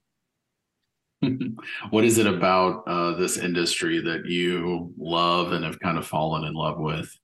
what 1.89 2.03
is 2.03 2.17
it 2.17 2.27
about 2.27 2.83
uh, 2.87 3.15
this 3.15 3.37
industry 3.37 4.01
that 4.01 4.25
you 4.25 4.93
love 4.97 5.51
and 5.51 5.63
have 5.63 5.79
kind 5.79 5.97
of 5.97 6.05
fallen 6.05 6.43
in 6.43 6.53
love 6.53 6.79
with? 6.79 7.15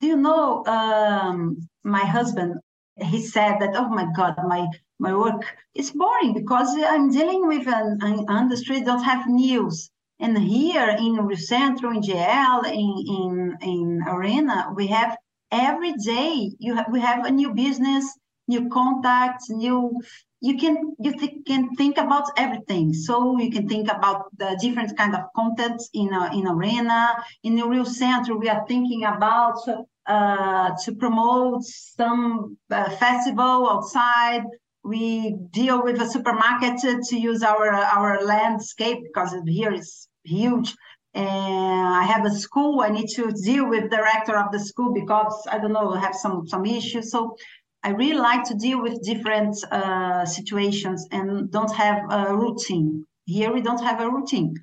Do 0.00 0.06
you 0.06 0.16
know 0.16 0.64
um, 0.66 1.68
my 1.84 2.04
husband 2.04 2.54
he 2.98 3.20
said 3.20 3.58
that 3.60 3.74
oh 3.74 3.88
my 3.88 4.06
god 4.16 4.34
my 4.46 4.66
my 4.98 5.14
work 5.14 5.42
is 5.74 5.90
boring 5.90 6.32
because 6.32 6.74
i'm 6.88 7.10
dealing 7.10 7.46
with 7.46 7.66
an, 7.68 7.98
an 8.02 8.24
industry 8.38 8.80
that 8.80 9.02
have 9.02 9.26
news. 9.28 9.90
And 10.18 10.38
here 10.38 10.96
in 10.98 11.36
Centro, 11.36 11.90
in 11.90 12.00
GL, 12.00 12.64
in, 12.64 12.94
in, 13.16 13.56
in 13.60 14.02
Arena, 14.08 14.72
we 14.74 14.86
have 14.86 15.14
every 15.52 15.92
day 15.92 16.52
you 16.58 16.74
have, 16.74 16.86
we 16.90 17.00
have 17.00 17.26
a 17.26 17.30
new 17.30 17.52
business 17.52 18.18
new 18.48 18.68
contacts, 18.68 19.50
new 19.50 20.00
you 20.40 20.56
can 20.58 20.94
you 20.98 21.12
th- 21.12 21.44
can 21.46 21.74
think 21.76 21.96
about 21.98 22.26
everything. 22.36 22.92
So 22.92 23.38
you 23.38 23.50
can 23.50 23.68
think 23.68 23.90
about 23.90 24.26
the 24.36 24.56
different 24.60 24.96
kind 24.96 25.14
of 25.14 25.22
contents 25.34 25.88
in 25.94 26.12
a, 26.12 26.30
in 26.38 26.46
arena. 26.46 27.16
In 27.42 27.56
the 27.56 27.66
real 27.66 27.84
Center, 27.84 28.36
we 28.36 28.48
are 28.48 28.64
thinking 28.68 29.04
about 29.04 29.58
uh, 30.06 30.70
to 30.84 30.94
promote 30.94 31.64
some 31.64 32.56
uh, 32.70 32.90
festival 32.90 33.68
outside. 33.70 34.44
We 34.84 35.34
deal 35.50 35.82
with 35.82 36.00
a 36.00 36.08
supermarket 36.08 36.78
to, 36.82 37.00
to 37.08 37.16
use 37.18 37.42
our 37.42 37.68
our 37.72 38.22
landscape 38.24 38.98
because 39.04 39.34
here 39.46 39.72
is 39.72 40.08
huge 40.24 40.74
and 41.16 41.88
I 41.94 42.02
have 42.02 42.26
a 42.26 42.30
school. 42.30 42.82
I 42.82 42.90
need 42.90 43.08
to 43.14 43.32
deal 43.32 43.68
with 43.68 43.90
director 43.90 44.36
of 44.36 44.52
the 44.52 44.60
school 44.60 44.92
because 44.92 45.34
I 45.50 45.58
don't 45.58 45.72
know 45.72 45.90
we 45.90 45.98
have 45.98 46.14
some 46.14 46.46
some 46.46 46.66
issues. 46.66 47.10
So 47.10 47.36
I 47.86 47.90
really 47.90 48.18
like 48.18 48.42
to 48.48 48.54
deal 48.56 48.82
with 48.82 49.00
different 49.04 49.56
uh, 49.70 50.24
situations 50.26 51.06
and 51.12 51.48
don't 51.52 51.72
have 51.72 51.98
a 52.10 52.36
routine. 52.36 53.06
Here 53.26 53.52
we 53.52 53.60
don't 53.60 53.80
have 53.80 54.00
a 54.00 54.10
routine. 54.10 54.56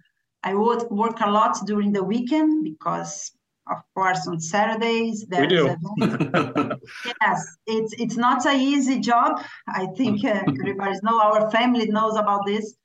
I 0.43 0.53
would 0.55 0.83
work 0.91 1.21
a 1.21 1.31
lot 1.31 1.55
during 1.65 1.93
the 1.93 2.03
weekend 2.03 2.65
because, 2.65 3.31
of 3.71 3.77
course, 3.95 4.27
on 4.27 4.41
Saturdays 4.41 5.25
there 5.29 5.43
we 5.43 5.47
do. 5.47 5.77
yes, 7.21 7.39
it's 7.65 7.93
it's 8.03 8.17
not 8.17 8.45
an 8.45 8.59
easy 8.59 8.99
job. 8.99 9.41
I 9.69 9.86
think 9.97 10.25
uh, 10.25 10.43
everybody 10.59 10.97
knows. 11.01 11.21
our 11.27 11.49
family 11.49 11.86
knows 11.86 12.17
about 12.17 12.41
this 12.45 12.75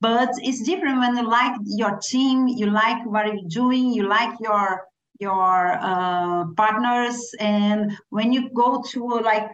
but 0.00 0.30
it's 0.48 0.62
different 0.62 0.98
when 0.98 1.16
you 1.16 1.26
like 1.28 1.54
your 1.64 1.94
team 2.12 2.48
you 2.48 2.66
like 2.66 3.00
what 3.06 3.26
you're 3.26 3.48
doing 3.62 3.92
you 3.92 4.08
like 4.08 4.34
your 4.40 4.66
your 5.20 5.78
uh, 5.90 6.44
partners 6.56 7.18
and 7.38 7.92
when 8.08 8.32
you 8.32 8.48
go 8.62 8.82
to 8.90 9.00
like 9.30 9.50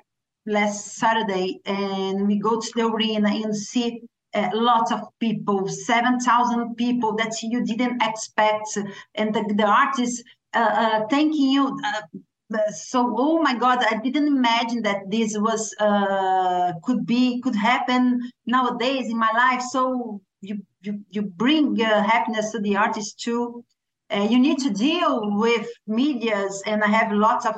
last 0.47 0.97
saturday 0.97 1.61
and 1.67 2.27
we 2.27 2.39
go 2.39 2.61
to 2.61 2.71
the 2.75 2.87
arena 2.87 3.29
and 3.29 3.55
see 3.55 4.01
a 4.35 4.51
lot 4.55 4.93
of 4.93 5.01
people 5.19 5.67
7000 5.67 6.75
people 6.77 7.15
that 7.17 7.35
you 7.43 7.65
didn't 7.65 8.03
expect 8.03 8.79
and 9.15 9.35
the, 9.35 9.43
the 9.57 9.65
artists 9.65 10.23
uh, 10.55 10.59
uh, 10.59 11.07
thanking 11.09 11.51
you 11.51 11.79
uh, 11.85 12.71
so 12.71 13.15
oh 13.19 13.43
my 13.43 13.55
god 13.55 13.79
i 13.91 13.97
didn't 14.05 14.29
imagine 14.29 14.83
that 14.83 15.01
this 15.11 15.37
was 15.39 15.75
uh, 15.81 16.73
could 16.85 17.05
be 17.07 17.41
could 17.41 17.57
happen 17.57 18.21
nowadays 18.47 19.07
in 19.09 19.19
my 19.19 19.33
life 19.33 19.63
so 19.63 20.21
you 20.41 20.59
you, 20.83 21.01
you 21.11 21.23
bring 21.23 21.81
uh, 21.83 22.03
happiness 22.03 22.53
to 22.53 22.61
the 22.61 22.77
artist 22.77 23.19
too. 23.19 23.65
You 24.13 24.39
need 24.39 24.59
to 24.59 24.71
deal 24.71 25.37
with 25.37 25.67
medias, 25.89 26.63
and 26.65 26.85
I 26.85 26.87
have 26.87 27.11
lots 27.11 27.45
of 27.45 27.57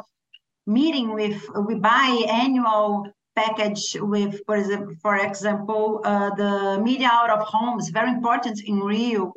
meeting 0.68 1.14
with 1.14 1.42
we 1.66 1.74
buy 1.74 2.08
annual 2.28 3.06
package 3.34 3.96
with 4.00 4.40
for 4.46 4.56
example, 4.56 4.94
for 5.00 5.16
example 5.16 6.00
uh, 6.04 6.30
the 6.34 6.80
media 6.82 7.08
out 7.10 7.30
of 7.30 7.40
home 7.40 7.78
is 7.78 7.88
very 7.88 8.10
important 8.10 8.60
in 8.64 8.80
Rio, 8.80 9.32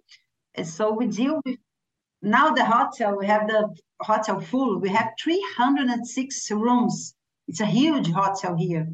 so 0.64 0.92
we 0.92 1.08
deal 1.08 1.40
with 1.46 1.58
now 2.22 2.52
the 2.52 2.66
hotel 2.66 3.18
we 3.18 3.26
have 3.26 3.48
the 3.48 3.64
hotel 4.02 4.40
full 4.40 4.78
we 4.80 4.90
have 4.90 5.10
306 5.24 6.52
rooms 6.52 7.16
it's 7.48 7.62
a 7.62 7.66
huge 7.66 8.12
hotel 8.12 8.56
here 8.56 8.88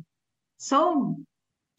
so 0.57 1.15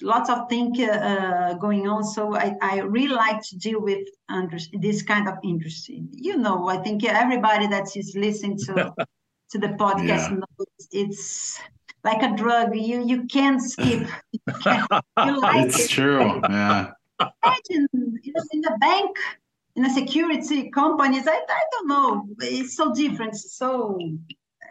lots 0.02 0.30
of 0.30 0.48
things 0.48 0.78
uh, 0.80 1.54
going 1.60 1.88
on. 1.88 2.04
So 2.04 2.36
I, 2.36 2.54
I 2.62 2.80
really 2.80 3.14
like 3.14 3.42
to 3.42 3.58
deal 3.58 3.80
with 3.80 4.06
under, 4.28 4.58
this 4.80 5.02
kind 5.02 5.28
of 5.28 5.34
industry. 5.42 6.04
You 6.12 6.36
know, 6.36 6.68
I 6.68 6.78
think 6.78 7.04
everybody 7.04 7.66
that 7.68 7.96
is 7.96 8.14
listening 8.16 8.58
to 8.66 8.92
to 9.50 9.58
the 9.58 9.68
podcast 9.68 10.30
yeah. 10.30 10.64
it's 10.92 11.58
like 12.04 12.22
a 12.22 12.36
drug. 12.36 12.76
You 12.76 13.04
you 13.04 13.24
can't 13.26 13.60
skip. 13.60 14.06
You, 14.32 14.40
can't, 14.62 14.86
you 15.24 15.40
like 15.40 15.66
it's 15.66 15.84
it. 15.84 15.90
true. 15.90 16.40
Yeah. 16.48 16.92
Imagine 17.20 17.88
you 18.22 18.32
know, 18.34 18.44
in 18.52 18.60
the 18.60 18.76
bank, 18.80 19.16
in 19.76 19.84
a 19.84 19.90
security 19.90 20.70
companies. 20.70 21.26
I, 21.26 21.40
I 21.48 21.62
don't 21.72 21.88
know. 21.88 22.28
It's 22.40 22.76
so 22.76 22.94
different. 22.94 23.36
So 23.36 23.98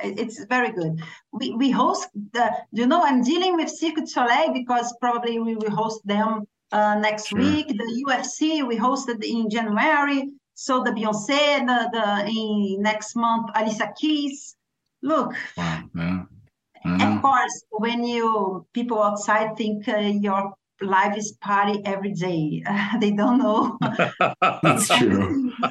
it's 0.01 0.43
very 0.45 0.71
good. 0.71 1.01
We, 1.31 1.53
we 1.53 1.71
host 1.71 2.09
the, 2.33 2.51
you 2.71 2.87
know, 2.87 3.03
I'm 3.03 3.23
dealing 3.23 3.55
with 3.55 3.69
Cirque 3.69 3.95
du 3.95 4.07
Soleil 4.07 4.53
because 4.53 4.95
probably 5.01 5.39
we 5.39 5.55
will 5.55 5.71
host 5.71 6.05
them 6.05 6.47
uh, 6.71 6.95
next 6.99 7.27
sure. 7.27 7.39
week. 7.39 7.67
The 7.69 8.03
UFC 8.07 8.67
we 8.67 8.77
hosted 8.77 9.23
in 9.23 9.49
January. 9.49 10.29
So 10.53 10.83
the 10.83 10.91
Beyonce, 10.91 11.65
the, 11.65 11.89
the 11.93 12.29
in 12.29 12.81
next 12.81 13.15
month, 13.15 13.49
Alicia 13.55 13.93
Keys. 13.99 14.56
Look, 15.03 15.33
wow, 15.55 15.83
yeah. 15.95 17.15
of 17.15 17.21
course, 17.21 17.63
when 17.71 18.03
you 18.03 18.65
people 18.73 19.01
outside 19.01 19.55
think 19.57 19.87
uh, 19.87 19.97
your 19.97 20.53
life 20.81 21.17
is 21.17 21.37
party 21.41 21.81
every 21.85 22.13
day, 22.13 22.63
uh, 22.65 22.97
they 22.99 23.11
don't 23.11 23.37
know. 23.37 23.77
That's 24.63 24.87
true. 24.87 25.51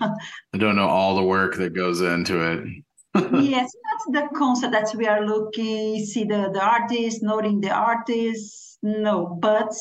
I 0.00 0.58
don't 0.58 0.76
know 0.76 0.88
all 0.88 1.16
the 1.16 1.24
work 1.24 1.56
that 1.56 1.74
goes 1.74 2.00
into 2.00 2.40
it 2.40 2.84
yes, 3.14 3.72
that's 3.84 4.06
the 4.08 4.28
concept 4.36 4.72
that 4.72 4.94
we 4.96 5.06
are 5.06 5.26
looking, 5.26 6.04
see 6.04 6.24
the, 6.24 6.50
the 6.52 6.62
artist, 6.62 7.22
noting 7.22 7.60
the 7.60 7.70
artist. 7.70 8.78
No, 8.82 9.38
but 9.40 9.72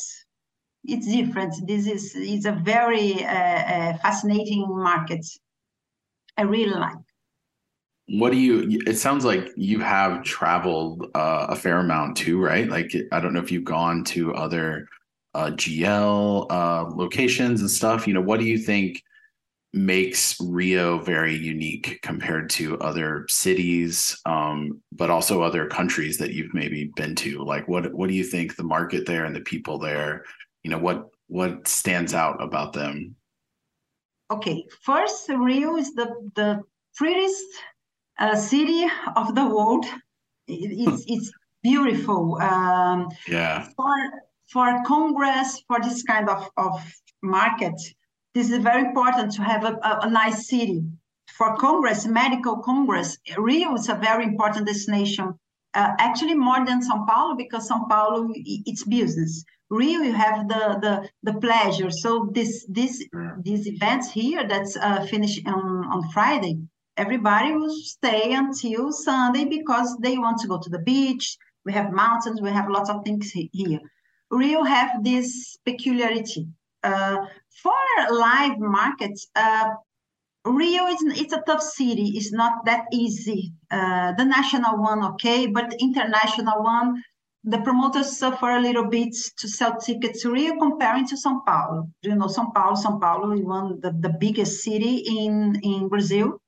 it's 0.83 1.07
different. 1.07 1.53
This 1.67 1.87
is 1.87 2.15
is 2.15 2.45
a 2.45 2.51
very 2.51 3.23
uh, 3.23 3.29
uh, 3.29 3.97
fascinating 3.97 4.65
market. 4.67 5.25
I 6.37 6.43
really 6.43 6.73
like. 6.73 6.97
What 8.11 8.31
do 8.31 8.37
you? 8.37 8.81
It 8.87 8.97
sounds 8.97 9.23
like 9.23 9.49
you 9.55 9.79
have 9.79 10.23
traveled 10.23 11.11
uh, 11.13 11.47
a 11.49 11.55
fair 11.55 11.79
amount 11.79 12.17
too, 12.17 12.41
right? 12.41 12.67
Like 12.67 12.91
I 13.11 13.19
don't 13.19 13.33
know 13.33 13.41
if 13.41 13.51
you've 13.51 13.63
gone 13.63 14.03
to 14.05 14.33
other 14.33 14.87
uh, 15.35 15.51
GL 15.51 16.47
uh, 16.49 16.89
locations 16.95 17.61
and 17.61 17.69
stuff. 17.69 18.07
You 18.07 18.15
know, 18.15 18.21
what 18.21 18.39
do 18.39 18.45
you 18.45 18.57
think? 18.57 19.03
makes 19.73 20.39
Rio 20.41 20.99
very 20.99 21.35
unique 21.35 21.99
compared 22.01 22.49
to 22.51 22.79
other 22.79 23.25
cities, 23.29 24.19
um, 24.25 24.81
but 24.91 25.09
also 25.09 25.41
other 25.41 25.67
countries 25.67 26.17
that 26.17 26.33
you've 26.33 26.53
maybe 26.53 26.91
been 26.95 27.15
to? 27.15 27.43
Like, 27.43 27.67
what 27.67 27.93
what 27.93 28.09
do 28.09 28.15
you 28.15 28.23
think 28.23 28.55
the 28.55 28.63
market 28.63 29.05
there 29.05 29.25
and 29.25 29.35
the 29.35 29.41
people 29.41 29.77
there? 29.77 30.23
You 30.63 30.71
know, 30.71 30.79
what 30.79 31.09
what 31.27 31.67
stands 31.67 32.13
out 32.13 32.41
about 32.41 32.73
them? 32.73 33.15
Okay, 34.31 34.65
first, 34.81 35.29
Rio 35.29 35.77
is 35.77 35.93
the 35.93 36.15
the 36.35 36.61
prettiest 36.95 37.45
uh, 38.19 38.35
city 38.35 38.85
of 39.15 39.35
the 39.35 39.45
world. 39.45 39.85
it's 40.47 41.03
it's 41.07 41.31
beautiful. 41.63 42.35
Um, 42.41 43.09
yeah. 43.27 43.67
For 43.75 43.95
for 44.51 44.83
Congress, 44.85 45.63
for 45.67 45.79
this 45.81 46.03
kind 46.03 46.29
of 46.29 46.49
of 46.57 46.73
market, 47.21 47.79
this 48.33 48.49
is 48.49 48.57
very 48.59 48.81
important 48.81 49.31
to 49.33 49.43
have 49.43 49.63
a, 49.63 49.73
a, 49.83 49.99
a 50.03 50.09
nice 50.09 50.47
city. 50.47 50.83
For 51.37 51.55
Congress, 51.55 52.05
medical 52.05 52.57
Congress, 52.57 53.17
Rio 53.37 53.73
is 53.75 53.87
a 53.89 53.95
very 53.95 54.25
important 54.25 54.67
destination. 54.67 55.39
Uh, 55.73 55.91
actually, 55.99 56.33
more 56.33 56.65
than 56.65 56.81
São 56.81 57.05
Paulo, 57.07 57.35
because 57.35 57.69
São 57.69 57.87
Paulo 57.87 58.29
it's 58.35 58.83
business. 58.83 59.45
Rio, 59.69 59.99
you 60.01 60.13
have 60.13 60.47
the 60.47 60.79
the 60.81 61.09
the 61.31 61.39
pleasure. 61.39 61.91
So 61.91 62.31
this 62.33 62.65
this 62.67 63.05
these 63.43 63.67
events 63.67 64.11
here 64.11 64.47
that's 64.47 64.75
uh, 64.75 65.05
finished 65.05 65.47
on 65.47 65.85
on 65.93 66.09
Friday. 66.09 66.57
Everybody 66.99 67.53
will 67.53 67.73
stay 67.81 68.33
until 68.33 68.91
Sunday 68.91 69.45
because 69.45 69.95
they 70.01 70.17
want 70.17 70.37
to 70.39 70.47
go 70.49 70.59
to 70.59 70.69
the 70.69 70.79
beach. 70.79 71.37
We 71.63 71.71
have 71.71 71.93
mountains. 71.93 72.41
We 72.41 72.49
have 72.49 72.69
lots 72.69 72.89
of 72.89 73.05
things 73.05 73.31
here. 73.31 73.79
Rio 74.29 74.63
have 74.63 75.01
this 75.01 75.57
peculiarity. 75.63 76.47
Uh, 76.83 77.17
for 77.63 77.79
live 78.11 78.59
markets, 78.59 79.29
uh, 79.37 79.69
Rio 80.43 80.87
is 80.87 81.01
it's 81.21 81.31
a 81.31 81.41
tough 81.47 81.61
city. 81.61 82.17
It's 82.17 82.33
not 82.33 82.65
that 82.65 82.83
easy. 82.91 83.53
Uh, 83.71 84.11
the 84.17 84.25
national 84.25 84.77
one, 84.81 85.01
okay, 85.11 85.47
but 85.47 85.69
the 85.69 85.77
international 85.79 86.61
one, 86.63 87.01
the 87.45 87.59
promoters 87.59 88.17
suffer 88.17 88.49
a 88.49 88.61
little 88.61 88.87
bit 88.89 89.15
to 89.37 89.47
sell 89.47 89.77
tickets 89.77 90.23
to 90.23 90.31
Rio 90.31 90.57
comparing 90.57 91.07
to 91.07 91.15
São 91.15 91.45
Paulo. 91.45 91.87
Do 92.03 92.09
you 92.09 92.15
know, 92.15 92.27
São 92.27 92.53
Paulo, 92.53 92.75
São 92.75 92.99
Paulo 92.99 93.31
is 93.31 93.41
one 93.41 93.79
the, 93.79 93.91
the 94.01 94.13
biggest 94.19 94.63
city 94.63 94.95
in 95.07 95.61
in 95.63 95.87
Brazil. 95.87 96.41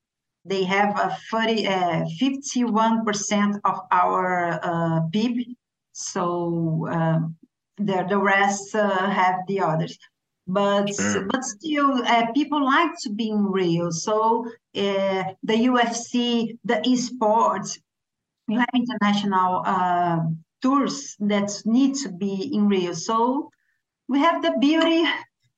They 0.45 0.63
have 0.63 0.97
a 0.97 1.17
30, 1.31 1.67
uh, 1.67 2.05
51% 2.19 3.59
of 3.63 3.79
our 3.91 4.59
uh, 4.63 5.01
PIB. 5.13 5.55
So 5.93 6.87
uh, 6.89 7.19
the, 7.77 8.05
the 8.09 8.17
rest 8.17 8.73
uh, 8.75 9.09
have 9.09 9.35
the 9.47 9.59
others 9.61 9.97
but 10.47 10.93
sure. 10.93 11.25
but 11.31 11.43
still 11.43 12.03
uh, 12.05 12.31
people 12.33 12.63
like 12.63 12.91
to 13.01 13.09
be 13.09 13.29
in 13.29 13.45
Rio. 13.45 13.89
So 13.89 14.45
uh, 14.75 15.23
the 15.43 15.53
UFC, 15.53 16.57
the 16.65 16.75
esports, 16.85 17.79
we 18.47 18.55
have 18.55 18.69
international 18.73 19.63
uh, 19.65 20.19
tours 20.61 21.15
that 21.19 21.49
need 21.65 21.95
to 22.03 22.09
be 22.09 22.53
in 22.53 22.67
Rio. 22.67 22.93
So 22.93 23.49
we 24.07 24.19
have 24.19 24.41
the 24.41 24.53
beauty, 24.59 25.03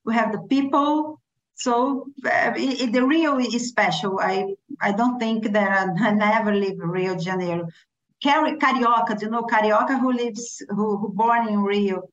we 0.06 0.13
have 0.13 0.32
the 0.32 0.41
people. 0.50 1.19
So 1.56 2.08
uh, 2.26 2.54
it, 2.56 2.91
the 2.93 3.06
Rio 3.06 3.39
is 3.39 3.69
special. 3.69 4.19
I 4.19 4.54
I 4.81 4.91
don't 4.91 5.19
think 5.19 5.51
that 5.51 5.89
I, 6.01 6.12
never 6.12 6.53
leave 6.53 6.77
Rio 6.79 7.15
de 7.15 7.23
Janeiro. 7.23 7.67
carioca, 8.23 9.17
do 9.17 9.25
you 9.25 9.31
know, 9.31 9.43
carioca 9.43 9.99
who 9.99 10.12
lives, 10.13 10.63
who, 10.69 10.97
who 10.97 11.09
born 11.09 11.47
in 11.47 11.59
Rio, 11.62 12.03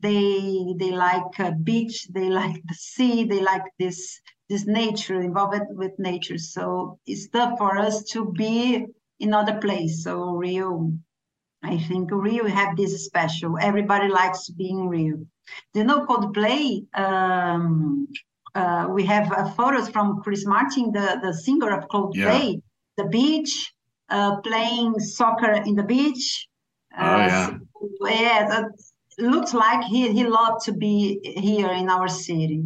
they 0.00 0.74
they 0.76 0.92
like 0.92 1.64
beach, 1.64 2.06
they 2.10 2.28
like 2.40 2.62
the 2.66 2.74
sea, 2.74 3.24
they 3.24 3.40
like 3.40 3.64
this 3.78 4.20
this 4.48 4.66
nature, 4.66 5.20
involved 5.20 5.66
with 5.70 5.92
nature. 5.98 6.38
So 6.38 6.98
it's 7.06 7.28
tough 7.28 7.58
for 7.58 7.76
us 7.76 8.02
to 8.12 8.32
be 8.32 8.86
in 9.20 9.34
other 9.34 9.58
place. 9.58 10.04
So 10.04 10.30
Rio, 10.30 10.92
I 11.62 11.78
think 11.78 12.10
Rio 12.10 12.46
have 12.46 12.76
this 12.76 13.04
special. 13.04 13.58
Everybody 13.60 14.08
likes 14.08 14.48
being 14.48 14.88
Rio. 14.88 15.16
Do 15.74 15.80
you 15.80 15.84
know 15.84 16.06
Coldplay? 16.06 16.86
Um, 16.94 18.08
uh, 18.54 18.86
we 18.90 19.04
have 19.06 19.30
uh, 19.32 19.50
photos 19.50 19.88
from 19.88 20.20
Chris 20.22 20.46
Martin, 20.46 20.92
the, 20.92 21.18
the 21.22 21.32
singer 21.32 21.76
of 21.76 21.88
Coldplay, 21.88 22.54
yeah. 22.54 22.60
the 22.96 23.04
beach, 23.04 23.72
uh, 24.08 24.40
playing 24.40 24.98
soccer 24.98 25.52
in 25.52 25.74
the 25.74 25.82
beach. 25.82 26.48
oh 26.98 27.16
yeah. 27.16 27.46
So, 27.48 28.08
yeah, 28.08 28.62
looks 29.18 29.52
like 29.52 29.84
he 29.84 30.12
he 30.12 30.24
loved 30.24 30.64
to 30.64 30.72
be 30.72 31.20
here 31.22 31.70
in 31.70 31.88
our 31.90 32.08
city. 32.08 32.64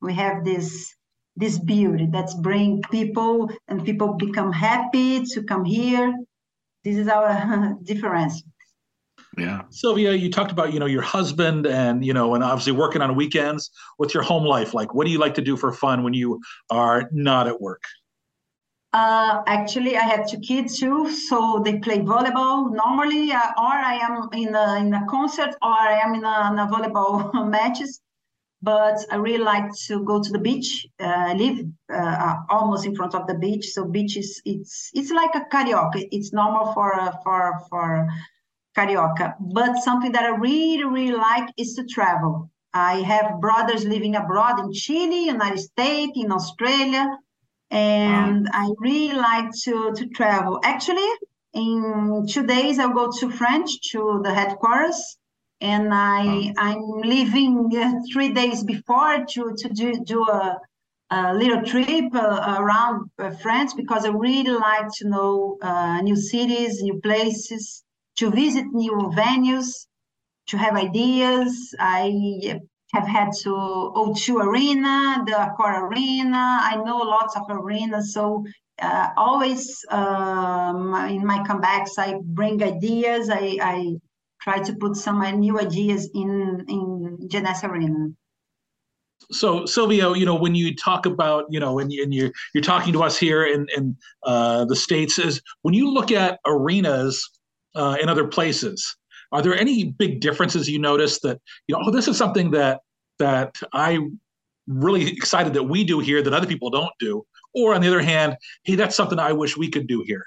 We 0.00 0.14
have 0.14 0.44
this 0.44 0.94
this 1.36 1.58
beauty 1.58 2.08
that's 2.10 2.34
bring 2.34 2.82
people 2.90 3.50
and 3.68 3.84
people 3.84 4.14
become 4.14 4.52
happy 4.52 5.24
to 5.24 5.42
come 5.42 5.64
here. 5.64 6.14
This 6.84 6.96
is 6.96 7.08
our 7.08 7.74
difference. 7.82 8.42
Yeah. 9.36 9.62
Silvia, 9.68 10.12
you 10.12 10.30
talked 10.30 10.50
about, 10.50 10.72
you 10.72 10.80
know, 10.80 10.86
your 10.86 11.02
husband 11.02 11.66
and, 11.66 12.04
you 12.04 12.14
know, 12.14 12.34
and 12.34 12.42
obviously 12.42 12.72
working 12.72 13.02
on 13.02 13.14
weekends. 13.16 13.70
What's 13.98 14.14
your 14.14 14.22
home 14.22 14.44
life 14.44 14.72
like? 14.72 14.94
What 14.94 15.06
do 15.06 15.12
you 15.12 15.18
like 15.18 15.34
to 15.34 15.42
do 15.42 15.56
for 15.56 15.72
fun 15.72 16.02
when 16.02 16.14
you 16.14 16.40
are 16.70 17.08
not 17.12 17.46
at 17.46 17.60
work? 17.60 17.82
Uh, 18.94 19.42
actually, 19.46 19.94
I 19.94 20.04
have 20.04 20.26
two 20.26 20.38
kids 20.38 20.78
too, 20.78 21.10
so 21.10 21.60
they 21.62 21.78
play 21.80 21.98
volleyball 21.98 22.72
normally, 22.74 23.30
uh, 23.30 23.52
or 23.58 23.74
I 23.92 23.98
am 24.00 24.28
in 24.32 24.54
a, 24.54 24.76
in 24.76 24.94
a 24.94 25.04
concert, 25.06 25.54
or 25.60 25.70
I 25.70 26.00
am 26.02 26.14
in 26.14 26.24
a, 26.24 26.50
in 26.50 26.58
a 26.58 26.66
volleyball 26.66 27.50
matches. 27.50 28.00
But 28.62 29.04
I 29.10 29.16
really 29.16 29.44
like 29.44 29.70
to 29.88 30.02
go 30.02 30.22
to 30.22 30.32
the 30.32 30.38
beach. 30.38 30.86
Uh, 30.98 31.04
I 31.04 31.34
live 31.34 31.66
uh, 31.92 32.36
almost 32.48 32.86
in 32.86 32.96
front 32.96 33.14
of 33.14 33.26
the 33.26 33.34
beach, 33.34 33.66
so 33.66 33.84
beach 33.84 34.16
is 34.16 34.40
it's 34.46 34.90
it's 34.94 35.10
like 35.10 35.34
a 35.34 35.44
karaoke. 35.52 36.08
It's 36.10 36.32
normal 36.32 36.72
for 36.72 36.98
uh, 36.98 37.12
for 37.22 37.60
for 37.68 38.08
Carioca. 38.76 39.34
But 39.40 39.76
something 39.78 40.12
that 40.12 40.24
I 40.24 40.36
really, 40.36 40.84
really 40.84 41.16
like 41.16 41.48
is 41.56 41.74
to 41.74 41.84
travel. 41.84 42.50
I 42.74 43.00
have 43.00 43.40
brothers 43.40 43.84
living 43.86 44.16
abroad 44.16 44.60
in 44.60 44.72
Chile, 44.72 45.24
United 45.24 45.60
States, 45.60 46.12
in 46.14 46.30
Australia, 46.30 47.06
and 47.70 48.44
wow. 48.44 48.50
I 48.52 48.70
really 48.78 49.16
like 49.16 49.50
to, 49.64 49.92
to 49.96 50.06
travel. 50.08 50.60
Actually, 50.62 51.08
in 51.54 52.26
two 52.28 52.46
days, 52.46 52.78
I'll 52.78 52.92
go 52.92 53.10
to 53.20 53.30
France 53.30 53.78
to 53.92 54.20
the 54.22 54.34
headquarters, 54.34 55.16
and 55.62 55.92
I, 55.94 56.24
wow. 56.26 56.52
I'm 56.58 56.82
leaving 57.00 57.70
uh, 57.74 57.92
three 58.12 58.32
days 58.32 58.62
before 58.62 59.24
to, 59.32 59.56
to 59.56 59.68
do, 59.70 60.04
do 60.04 60.22
a, 60.24 60.60
a 61.10 61.34
little 61.34 61.62
trip 61.62 62.14
uh, 62.14 62.56
around 62.58 63.10
uh, 63.18 63.30
France 63.30 63.72
because 63.72 64.04
I 64.04 64.10
really 64.10 64.52
like 64.52 64.88
to 64.98 65.08
know 65.08 65.56
uh, 65.62 66.02
new 66.02 66.16
cities, 66.16 66.82
new 66.82 67.00
places 67.00 67.85
to 68.16 68.30
visit 68.30 68.66
new 68.72 69.12
venues, 69.14 69.86
to 70.48 70.56
have 70.56 70.76
ideas. 70.76 71.74
I 71.78 72.60
have 72.92 73.06
had 73.06 73.30
to 73.42 73.50
O2 73.50 74.42
Arena, 74.42 75.24
the 75.26 75.32
Accor 75.32 75.82
Arena. 75.82 76.58
I 76.62 76.76
know 76.84 76.98
lots 76.98 77.36
of 77.36 77.42
arenas, 77.50 78.14
so 78.14 78.44
uh, 78.80 79.08
always 79.16 79.84
um, 79.90 80.94
in 81.08 81.24
my 81.26 81.38
comebacks, 81.48 81.98
I 81.98 82.18
bring 82.22 82.62
ideas. 82.62 83.28
I, 83.30 83.58
I 83.60 83.96
try 84.40 84.62
to 84.62 84.74
put 84.74 84.96
some 84.96 85.20
new 85.40 85.58
ideas 85.58 86.08
in 86.14 86.64
in 86.68 87.28
Jeunesse 87.28 87.64
Arena. 87.64 88.08
So 89.32 89.66
Silvio, 89.66 90.12
you 90.14 90.26
know, 90.26 90.36
when 90.36 90.54
you 90.54 90.76
talk 90.76 91.06
about, 91.06 91.46
you 91.48 91.58
know, 91.58 91.78
and, 91.78 91.90
and 91.90 92.14
you're 92.14 92.30
you're 92.54 92.62
talking 92.62 92.92
to 92.92 93.02
us 93.02 93.18
here 93.18 93.44
in 93.44 93.66
in 93.76 93.96
uh, 94.24 94.66
the 94.66 94.76
states, 94.76 95.18
is 95.18 95.40
when 95.62 95.74
you 95.74 95.90
look 95.90 96.12
at 96.12 96.38
arenas 96.46 97.28
uh, 97.76 97.96
in 98.00 98.08
other 98.08 98.26
places. 98.26 98.96
Are 99.32 99.42
there 99.42 99.56
any 99.56 99.84
big 99.84 100.20
differences 100.20 100.68
you 100.68 100.78
notice 100.78 101.20
that 101.20 101.40
you 101.66 101.74
know? 101.74 101.82
Oh, 101.84 101.90
this 101.90 102.08
is 102.08 102.16
something 102.16 102.50
that 102.52 102.80
that 103.18 103.54
I 103.72 103.98
really 104.66 105.08
excited 105.08 105.54
that 105.54 105.62
we 105.62 105.84
do 105.84 106.00
here 106.00 106.22
that 106.22 106.32
other 106.32 106.46
people 106.46 106.70
don't 106.70 106.92
do. 106.98 107.24
Or 107.54 107.74
on 107.74 107.80
the 107.80 107.88
other 107.88 108.02
hand, 108.02 108.36
hey, 108.64 108.74
that's 108.74 108.96
something 108.96 109.18
I 109.18 109.32
wish 109.32 109.56
we 109.56 109.70
could 109.70 109.86
do 109.86 110.04
here. 110.06 110.26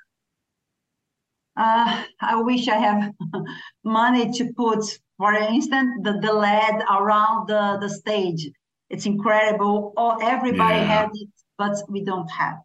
Uh, 1.58 2.04
I 2.22 2.42
wish 2.42 2.68
I 2.68 2.78
have 2.78 3.14
money 3.84 4.32
to 4.32 4.54
put, 4.54 4.84
for 5.18 5.34
instance, 5.34 5.92
the, 6.04 6.14
the 6.22 6.32
LED 6.32 6.84
around 6.90 7.48
the, 7.48 7.78
the 7.82 7.90
stage. 7.90 8.50
It's 8.90 9.06
incredible. 9.06 9.94
Oh, 9.98 10.18
everybody 10.22 10.80
yeah. 10.80 11.04
has 11.04 11.10
it, 11.14 11.30
but 11.58 11.76
we 11.90 12.04
don't 12.04 12.30
have. 12.32 12.60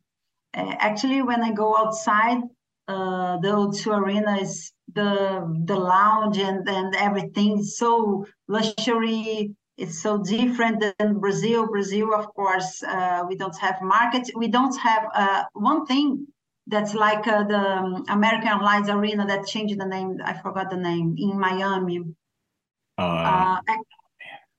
Uh, 0.56 0.74
actually, 0.78 1.22
when 1.22 1.42
I 1.42 1.52
go 1.52 1.76
outside, 1.76 2.42
uh, 2.88 3.38
the 3.38 3.48
O2 3.48 3.98
Arena 3.98 4.36
is 4.36 4.72
the 4.92 5.62
the 5.64 5.76
lounge 5.76 6.38
and, 6.38 6.68
and 6.68 6.94
everything 6.96 7.58
is 7.58 7.78
so 7.78 8.26
luxury. 8.48 9.54
It's 9.76 10.00
so 10.02 10.22
different 10.22 10.84
than 10.98 11.18
Brazil. 11.18 11.66
Brazil, 11.66 12.14
of 12.14 12.26
course, 12.34 12.82
uh, 12.82 13.24
we 13.28 13.36
don't 13.36 13.58
have 13.58 13.82
markets. 13.82 14.30
We 14.36 14.48
don't 14.48 14.76
have 14.78 15.04
uh, 15.14 15.44
one 15.54 15.84
thing 15.86 16.26
that's 16.66 16.94
like 16.94 17.26
uh, 17.26 17.44
the 17.44 17.58
um, 17.58 18.04
American 18.08 18.48
Airlines 18.48 18.88
Arena 18.88 19.26
that 19.26 19.46
changed 19.46 19.78
the 19.80 19.86
name. 19.86 20.18
I 20.24 20.34
forgot 20.34 20.70
the 20.70 20.76
name 20.76 21.16
in 21.18 21.38
Miami. 21.38 22.00
Uh, 22.96 23.02
uh 23.02 23.60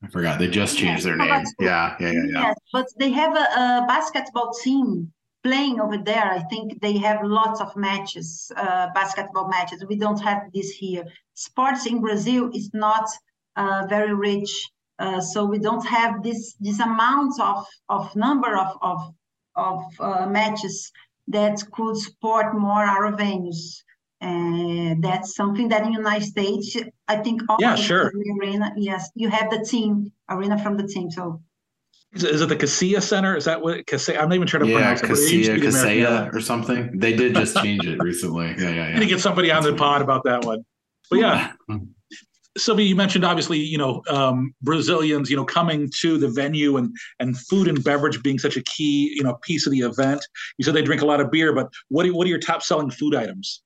I 0.04 0.08
forgot. 0.12 0.38
They 0.38 0.50
just 0.50 0.78
changed 0.78 1.06
their 1.06 1.16
name. 1.16 1.46
Yeah, 1.60 1.96
yeah, 2.00 2.12
yeah, 2.12 2.12
yeah. 2.12 2.42
Yes, 2.42 2.56
but 2.74 2.88
they 3.00 3.12
have 3.12 3.36
a, 3.36 3.40
a 3.40 3.86
basketball 3.88 4.52
team 4.52 5.14
playing 5.46 5.80
over 5.80 5.98
there. 5.98 6.28
I 6.40 6.42
think 6.50 6.82
they 6.82 6.98
have 6.98 7.20
lots 7.24 7.62
of 7.62 7.70
matches, 7.76 8.52
uh, 8.58 8.88
basketball 9.00 9.48
matches. 9.48 9.86
We 9.88 9.98
don't 10.06 10.22
have 10.30 10.42
this 10.56 10.70
here. 10.72 11.04
Sports 11.36 11.86
in 11.86 12.02
Brazil 12.02 12.50
is 12.60 12.68
not 12.74 13.08
uh, 13.56 13.86
very 13.88 14.16
rich, 14.30 14.52
uh, 14.98 15.22
so 15.22 15.46
we 15.54 15.60
don't 15.68 15.86
have 15.98 16.24
this 16.28 16.42
this 16.60 16.80
amount 16.80 17.34
of 17.52 17.60
of 17.96 18.04
number 18.16 18.52
of 18.64 18.72
of 18.92 19.00
of 19.70 19.80
uh, 20.00 20.26
matches 20.40 20.92
that 21.38 21.56
could 21.76 21.96
support 22.08 22.48
more 22.68 22.86
our 22.96 23.08
venues. 23.24 23.62
And 24.22 25.04
that's 25.04 25.36
something 25.36 25.68
that 25.70 25.84
in 25.86 25.92
the 25.92 26.00
United 26.06 26.26
States, 26.26 26.68
I 27.14 27.18
think. 27.18 27.38
Yeah, 27.60 27.76
sure. 27.76 28.12
Arena, 28.42 28.68
yes, 28.76 29.02
you 29.22 29.30
have 29.30 29.48
the 29.52 29.62
team 29.72 30.12
arena 30.34 30.58
from 30.64 30.76
the 30.78 30.88
team, 30.94 31.12
so 31.12 31.24
is 32.16 32.24
it, 32.24 32.32
is 32.36 32.42
it 32.42 32.50
the 32.50 32.56
Kaseya 32.56 33.02
Center? 33.02 33.36
Is 33.36 33.46
that 33.46 33.62
what 33.62 33.86
Kaseya? 33.86 34.20
I'm 34.20 34.30
not 34.30 34.36
even 34.36 34.48
trying 34.48 34.64
to 34.64 34.70
yeah, 34.70 34.96
pronounce 34.96 35.02
Kaseya, 35.02 35.58
it. 35.58 35.62
Kaseya 35.62 36.34
or 36.34 36.42
something. 36.42 36.98
They 36.98 37.14
did 37.14 37.36
just 37.36 37.58
change 37.58 37.86
it 37.86 38.02
recently. 38.02 38.56
Yeah, 38.58 38.70
yeah, 38.70 38.88
yeah. 38.90 38.94
Need 38.94 39.02
to 39.02 39.06
get 39.08 39.20
somebody 39.20 39.52
on 39.52 39.64
the 39.64 39.76
pod 39.76 40.02
about 40.02 40.24
that 40.24 40.46
one. 40.46 40.66
But 41.10 41.20
yeah. 41.20 41.54
Silvia, 42.58 42.86
you 42.86 42.96
mentioned 42.96 43.26
obviously, 43.26 43.60
you 43.60 43.78
know, 43.78 44.02
um, 44.08 44.56
Brazilians, 44.62 45.30
you 45.30 45.36
know, 45.36 45.44
coming 45.44 45.92
to 46.00 46.18
the 46.18 46.30
venue 46.30 46.78
and 46.78 46.96
and 47.20 47.38
food 47.38 47.68
and 47.68 47.84
beverage 47.84 48.24
being 48.24 48.40
such 48.40 48.56
a 48.56 48.64
key, 48.64 49.14
you 49.14 49.24
know, 49.24 49.38
piece 49.42 49.68
of 49.68 49.74
the 49.74 49.80
event. 49.80 50.26
You 50.58 50.64
said 50.64 50.74
they 50.74 50.82
drink 50.82 51.02
a 51.02 51.06
lot 51.06 51.20
of 51.20 51.30
beer, 51.32 51.54
but 51.54 51.68
what 51.90 52.06
are, 52.06 52.14
what 52.14 52.26
are 52.26 52.30
your 52.30 52.40
top 52.40 52.64
selling 52.64 52.90
food 52.90 53.14
items? 53.14 53.62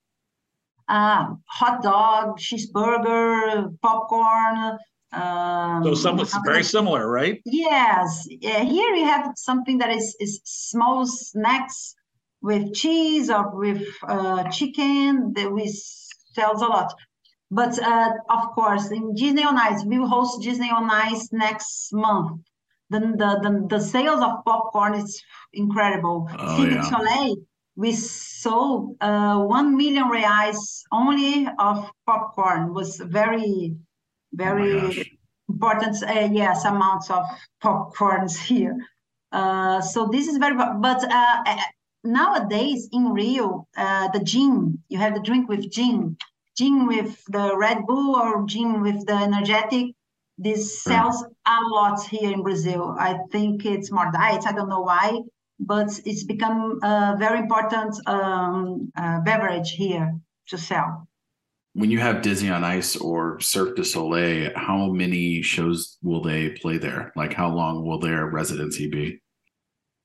Uh, 0.88 1.27
hot 1.45 1.83
dog, 1.83 2.39
cheeseburger, 2.39 3.71
popcorn, 3.83 4.79
um, 5.11 5.83
so 5.83 5.95
somewhat 5.95 6.31
very 6.45 6.63
similar, 6.63 7.09
right? 7.09 7.41
Yes. 7.45 8.27
Yeah, 8.29 8.63
here 8.63 8.93
you 8.95 9.05
have 9.05 9.33
something 9.35 9.77
that 9.79 9.89
is, 9.89 10.15
is 10.19 10.39
small 10.43 11.05
snacks 11.05 11.95
with 12.41 12.73
cheese 12.73 13.29
or 13.29 13.49
with 13.55 13.87
uh, 14.07 14.49
chicken 14.49 15.33
that 15.33 15.51
we 15.51 15.67
sells 15.67 16.61
a 16.61 16.67
lot. 16.67 16.93
But 17.51 17.79
uh, 17.81 18.11
of 18.29 18.51
course, 18.51 18.91
in 18.91 19.15
Disney 19.15 19.43
on 19.43 19.57
Ice, 19.57 19.83
we 19.83 19.97
will 19.97 20.07
host 20.07 20.43
Disney 20.43 20.69
on 20.69 20.89
Ice 20.89 21.29
next 21.31 21.91
month. 21.91 22.41
Then 22.91 23.17
the, 23.17 23.39
the, 23.41 23.77
the 23.77 23.83
sales 23.83 24.21
of 24.21 24.43
popcorn 24.45 24.93
is 24.93 25.21
incredible. 25.53 26.27
Oh, 26.37 26.65
yeah. 26.65 26.83
Soleil, 26.83 27.35
we 27.75 27.91
sold 27.93 28.95
uh, 29.01 29.39
1 29.39 29.77
million 29.77 30.05
reais 30.05 30.83
only 30.91 31.47
of 31.57 31.89
popcorn. 32.05 32.67
It 32.67 32.73
was 32.73 32.97
very 32.97 33.75
very 34.34 34.80
oh 34.80 34.92
important, 35.50 36.02
uh, 36.04 36.30
yes, 36.32 36.65
amounts 36.65 37.10
of 37.10 37.25
popcorns 37.63 38.38
here. 38.38 38.77
Uh, 39.32 39.82
so 39.82 40.08
this 40.08 40.27
is 40.27 40.38
very, 40.38 40.56
but 40.56 41.04
uh, 41.04 41.38
uh, 41.46 41.58
nowadays 42.04 42.88
in 42.92 43.12
Rio, 43.12 43.67
uh, 43.75 44.08
the 44.10 44.19
gin, 44.19 44.80
you 44.90 44.98
have 44.98 45.13
the 45.15 45.21
drink 45.21 45.50
with 45.50 45.69
gin, 45.71 46.17
gin 46.58 46.88
with 46.88 47.23
the 47.25 47.58
Red 47.58 47.86
Bull 47.86 48.15
or 48.15 48.46
gin 48.46 48.82
with 48.82 49.06
the 49.06 49.15
energetic. 49.15 49.88
This 50.38 50.82
sells 50.84 51.21
a 51.46 51.58
lot 51.69 52.02
here 52.04 52.32
in 52.32 52.44
Brazil. 52.44 52.96
I 52.98 53.19
think 53.32 53.65
it's 53.65 53.92
more 53.92 54.10
diets. 54.12 54.46
I 54.46 54.54
don't 54.54 54.69
know 54.69 54.82
why, 54.82 55.19
but 55.60 55.90
it's 56.06 56.23
become 56.23 56.80
a 56.82 57.17
very 57.19 57.40
important 57.40 57.96
um, 58.08 58.92
uh, 58.96 59.19
beverage 59.19 59.71
here 59.71 60.15
to 60.48 60.58
sell. 60.58 61.08
When 61.73 61.91
you 61.91 61.99
have 61.99 62.21
Disney 62.21 62.49
on 62.49 62.63
Ice 62.63 62.95
or 62.95 63.39
Cirque 63.39 63.75
du 63.75 63.83
Soleil, 63.83 64.51
how 64.55 64.87
many 64.91 65.41
shows 65.41 65.97
will 66.01 66.21
they 66.21 66.49
play 66.49 66.77
there? 66.77 67.11
Like, 67.15 67.33
how 67.33 67.49
long 67.49 67.85
will 67.85 67.99
their 67.99 68.27
residency 68.27 68.89
be? 68.89 69.21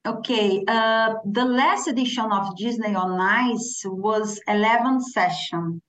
Okay, 0.06 0.62
uh, 0.68 1.14
the 1.24 1.44
last 1.44 1.88
edition 1.88 2.30
of 2.30 2.56
Disney 2.58 2.94
on 2.94 3.18
Ice 3.18 3.82
was 3.86 4.38
11 4.46 5.00
session. 5.00 5.80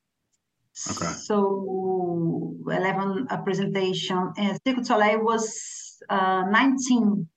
Okay. 0.91 1.11
So 1.11 2.55
11 2.65 3.27
uh, 3.29 3.41
presentation, 3.41 4.31
and 4.37 4.57
Cirque 4.65 4.77
du 4.77 4.83
Soleil 4.85 5.21
was 5.21 5.97
uh, 6.09 6.43
19 6.49 7.27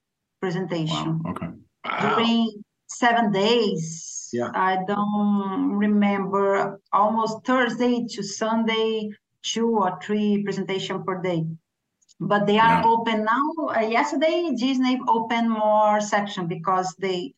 presentation. 0.41 1.21
Wow. 1.25 1.31
Okay. 1.33 1.49
Wow. 1.85 2.17
during 2.17 2.63
seven 2.87 3.33
days. 3.33 4.18
Yeah. 4.33 4.51
I 4.55 4.79
don't 4.87 5.73
remember 5.73 6.81
almost 6.93 7.47
Thursday 7.47 8.07
to 8.11 8.23
Sunday, 8.23 9.11
two 9.43 9.69
or 9.79 9.99
three 10.03 10.43
presentation 10.45 11.05
per 11.05 11.23
day. 11.23 11.45
But 12.21 12.47
they 12.47 12.59
are 12.59 12.83
Yeah. 12.83 12.85
open 12.85 13.25
now. 13.25 13.47
Uh, 13.77 13.81
yesterday, 13.81 14.51
Disney 14.57 15.01
opened 15.09 15.51
more 15.51 16.01
section 16.01 16.49
because 16.49 16.95
they 16.99 17.35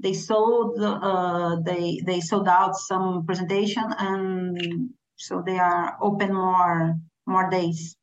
they 0.00 0.14
sold 0.14 0.78
uh, 0.80 1.56
they 1.64 2.00
they 2.06 2.20
sold 2.20 2.48
out 2.48 2.76
some 2.76 3.26
presentation 3.26 3.84
and 3.98 4.90
so 5.16 5.42
they 5.46 5.58
are 5.58 5.96
open 6.02 6.34
more 6.34 6.96
more 7.26 7.50
days. 7.50 7.96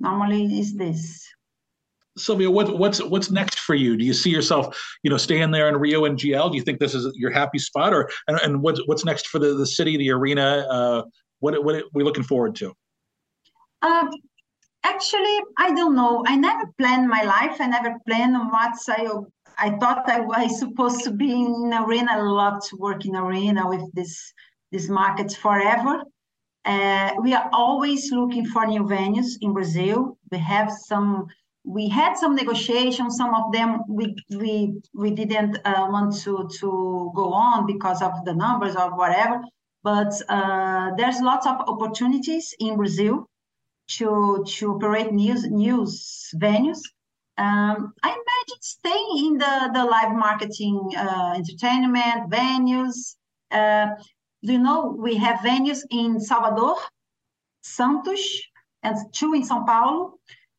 Normally 0.00 0.60
is 0.60 0.74
this. 0.76 1.28
Silvia, 2.18 2.50
what, 2.50 2.78
what's 2.78 3.02
what's 3.02 3.30
next 3.30 3.60
for 3.60 3.74
you? 3.74 3.96
Do 3.96 4.04
you 4.04 4.12
see 4.12 4.30
yourself, 4.30 4.78
you 5.02 5.10
know, 5.10 5.16
staying 5.16 5.50
there 5.50 5.68
in 5.68 5.76
Rio 5.76 6.04
and 6.04 6.18
GL? 6.18 6.50
Do 6.50 6.56
you 6.56 6.62
think 6.62 6.78
this 6.78 6.94
is 6.94 7.10
your 7.16 7.30
happy 7.30 7.58
spot, 7.58 7.92
or 7.92 8.10
and, 8.26 8.38
and 8.40 8.62
what's 8.62 8.80
what's 8.86 9.04
next 9.04 9.28
for 9.28 9.38
the, 9.38 9.54
the 9.54 9.66
city, 9.66 9.96
the 9.96 10.10
arena? 10.10 10.66
Uh, 10.70 11.02
what 11.40 11.62
what 11.64 11.74
are 11.76 11.82
we 11.94 12.04
looking 12.04 12.24
forward 12.24 12.54
to? 12.56 12.74
Um, 13.82 14.10
actually, 14.84 15.38
I 15.56 15.72
don't 15.74 15.94
know. 15.94 16.24
I 16.26 16.36
never 16.36 16.64
planned 16.78 17.08
my 17.08 17.22
life. 17.22 17.60
I 17.60 17.66
never 17.66 17.96
planned 18.06 18.36
on 18.36 18.50
what 18.50 18.74
I 18.88 19.08
I 19.60 19.70
thought 19.78 20.08
I 20.08 20.20
was 20.20 20.58
supposed 20.58 21.02
to 21.04 21.10
be 21.10 21.32
in 21.32 21.72
arena. 21.74 22.12
I 22.12 22.20
love 22.20 22.64
to 22.68 22.76
work 22.76 23.04
in 23.06 23.16
arena 23.16 23.68
with 23.68 23.92
this 23.92 24.32
this 24.70 24.88
market 24.88 25.32
forever. 25.32 26.02
Uh, 26.64 27.14
we 27.22 27.32
are 27.34 27.48
always 27.52 28.12
looking 28.12 28.44
for 28.44 28.66
new 28.66 28.82
venues 28.82 29.38
in 29.40 29.52
Brazil. 29.52 30.18
We 30.30 30.38
have 30.38 30.70
some. 30.70 31.26
We 31.64 31.88
had 31.88 32.14
some 32.16 32.34
negotiations. 32.34 33.16
Some 33.16 33.34
of 33.34 33.52
them 33.52 33.82
we 33.88 34.14
we 34.30 34.80
we 34.94 35.10
didn't 35.10 35.58
uh, 35.64 35.86
want 35.90 36.16
to 36.22 36.48
to 36.60 37.12
go 37.14 37.32
on 37.32 37.66
because 37.66 38.00
of 38.02 38.12
the 38.24 38.34
numbers 38.34 38.74
or 38.76 38.96
whatever. 38.96 39.42
But 39.82 40.12
uh, 40.28 40.94
there's 40.96 41.20
lots 41.20 41.46
of 41.46 41.56
opportunities 41.66 42.54
in 42.58 42.76
Brazil 42.76 43.26
to 43.96 44.44
to 44.46 44.74
operate 44.74 45.12
news 45.12 45.44
news 45.50 46.34
venues. 46.36 46.80
Um, 47.36 47.94
I 48.02 48.08
imagine 48.08 48.60
staying 48.60 49.10
in 49.26 49.38
the 49.38 49.70
the 49.74 49.84
live 49.84 50.14
marketing, 50.14 50.92
uh, 50.96 51.34
entertainment 51.36 52.30
venues. 52.30 53.16
Uh, 53.50 53.88
do 54.42 54.52
you 54.52 54.58
know 54.58 54.94
we 54.98 55.16
have 55.16 55.40
venues 55.40 55.80
in 55.90 56.20
Salvador, 56.20 56.76
Santos, 57.62 58.42
and 58.82 58.96
two 59.12 59.34
in 59.34 59.42
São 59.42 59.66
Paulo. 59.66 60.18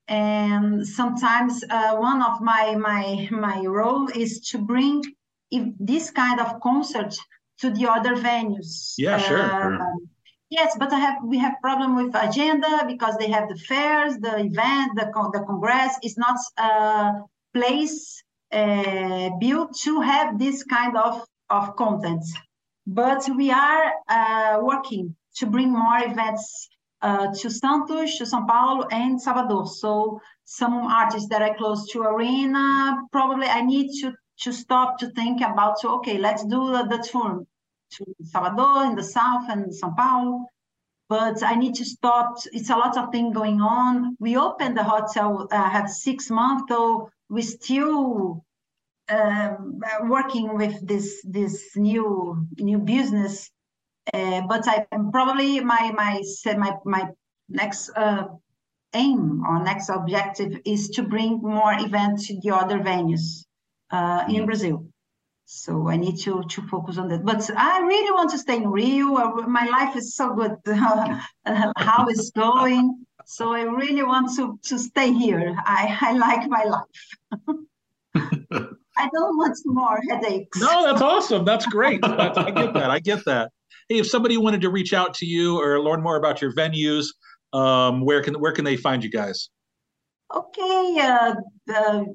And 0.10 0.86
sometimes 0.88 1.64
uh, 1.70 1.95
one 1.95 2.22
of 2.24 2.41
my 2.41 2.76
my 2.76 3.28
my 3.32 3.60
role 3.66 4.07
is 4.10 4.39
to 4.49 4.57
bring 4.57 5.03
if 5.51 5.64
this 5.80 6.10
kind 6.12 6.39
of 6.39 6.60
concert 6.62 7.16
to 7.60 7.70
the 7.70 7.88
other 7.88 8.16
venues. 8.16 8.93
Yeah, 8.97 9.18
sure, 9.18 9.41
Uh, 9.41 9.62
sure. 9.62 9.93
Yes, 10.49 10.76
but 10.80 10.91
I 10.91 10.99
have 10.99 11.18
we 11.24 11.38
have 11.38 11.53
problem 11.62 11.95
with 11.95 12.16
agenda 12.16 12.84
because 12.88 13.16
they 13.18 13.30
have 13.30 13.47
the 13.49 13.60
fairs, 13.70 14.18
the 14.18 14.36
event, 14.39 14.95
the 14.95 15.12
con- 15.14 15.32
the 15.32 15.43
congress 15.45 15.93
is 16.03 16.18
not 16.18 16.38
a 16.57 17.22
place 17.53 18.24
uh, 18.51 19.30
built 19.39 19.78
to 19.84 20.01
have 20.01 20.39
this 20.39 20.64
kind 20.64 20.97
of 20.97 21.24
of 21.51 21.76
content. 21.76 22.24
But 22.88 23.22
we 23.38 23.51
are 23.51 23.93
uh, 24.07 24.60
working 24.64 25.16
to 25.36 25.45
bring 25.45 25.72
more 25.72 25.99
events 26.12 26.68
uh, 26.74 26.79
to 27.02 27.50
Santos, 27.50 28.18
to 28.18 28.26
São 28.26 28.47
Paulo, 28.47 28.88
and 28.91 29.22
Salvador. 29.22 29.68
So 29.68 30.22
some 30.45 30.74
artists 30.74 31.30
that 31.30 31.41
are 31.41 31.56
close 31.56 31.88
to 31.91 32.02
arena, 32.02 33.02
probably 33.12 33.47
I 33.47 33.62
need 33.62 33.91
to 34.02 34.14
to 34.41 34.54
stop 34.54 34.97
to 35.00 35.10
think 35.12 35.41
about. 35.41 35.80
So 35.80 35.95
okay, 35.97 36.18
let's 36.18 36.43
do 36.43 36.72
the, 36.72 37.06
tour 37.12 37.45
to 37.91 38.06
Salvador 38.24 38.86
in 38.86 38.95
the 38.95 39.04
south 39.04 39.50
and 39.50 39.66
São 39.72 39.95
Paulo. 39.95 40.45
But 41.10 41.41
I 41.43 41.56
need 41.56 41.76
to 41.76 41.86
stop. 41.86 42.38
It's 42.54 42.70
a 42.70 42.78
lot 42.78 42.95
of 42.97 43.12
things 43.12 43.34
going 43.34 43.62
on. 43.62 44.16
We 44.20 44.38
opened 44.38 44.78
the 44.78 44.84
hotel, 44.84 45.47
uh, 45.52 45.70
had 45.70 45.89
six 45.89 46.30
months, 46.30 46.66
though 46.70 47.10
we 47.30 47.41
still 47.41 48.43
um, 49.10 49.82
uh, 49.84 50.06
working 50.06 50.56
with 50.56 50.88
this 50.88 51.22
this 51.28 51.76
new 51.76 52.47
new 52.60 52.80
business. 52.80 53.50
Uh, 54.14 54.41
but 54.47 54.68
I 54.68 54.86
probably 55.12 55.60
my 55.60 55.91
my 55.95 56.22
my 56.57 56.72
my 56.86 57.10
next 57.49 57.89
uh, 57.95 58.26
aim 58.93 59.43
or 59.47 59.64
next 59.64 59.89
objective 59.89 60.60
is 60.66 60.89
to 60.89 61.03
bring 61.03 61.41
more 61.41 61.74
events 61.74 62.28
to 62.28 62.39
the 62.41 62.55
other 62.55 62.80
venues 62.80 63.45
uh, 63.91 64.26
in 64.30 64.45
Brazil. 64.45 64.86
So 65.45 65.89
I 65.89 65.97
need 65.97 66.18
to 66.26 66.43
to 66.43 66.62
focus 66.68 66.97
on 66.97 67.07
that. 67.10 67.26
But 67.26 67.49
I 67.57 67.80
really 67.80 68.12
want 68.12 68.30
to 68.32 68.38
stay 68.38 68.57
in 68.57 68.70
Rio. 68.70 69.16
Uh, 69.16 69.47
My 69.47 69.66
life 69.66 69.95
is 69.95 70.16
so 70.16 70.34
good, 70.36 70.57
how 71.78 72.05
it's 72.07 72.30
going. 72.32 73.05
So 73.26 73.53
I 73.53 73.62
really 73.62 74.03
want 74.03 74.36
to 74.38 74.60
to 74.70 74.78
stay 74.78 75.12
here. 75.12 75.55
I 75.66 75.97
I 76.01 76.12
like 76.14 76.47
my 76.49 76.64
life. 76.76 76.93
I 78.98 79.10
don't 79.14 79.38
want 79.38 79.58
more 79.66 80.00
headaches. 80.10 80.60
No, 80.60 80.84
that's 80.84 81.02
awesome. 81.02 81.46
That's 81.46 81.66
great. 81.66 82.02
That's, 82.02 82.38
I 82.38 82.52
get 82.52 82.74
that. 82.74 82.90
I 82.90 83.00
get 83.00 83.26
that. 83.26 83.52
Hey, 83.88 84.00
if 84.00 84.08
somebody 84.08 84.38
wanted 84.38 84.62
to 84.62 84.70
reach 84.70 84.94
out 84.94 85.14
to 85.16 85.26
you 85.26 85.60
or 85.60 85.80
learn 85.82 86.02
more 86.02 86.18
about 86.18 86.42
your 86.42 86.54
venues, 86.54 87.08
um, 87.54 88.02
where 88.02 88.22
can 88.22 88.36
where 88.36 88.52
can 88.52 88.66
they 88.66 88.78
find 88.78 89.04
you 89.04 89.10
guys? 89.10 89.50
Okay, 90.36 91.00
uh, 91.02 91.34
the, 91.66 92.06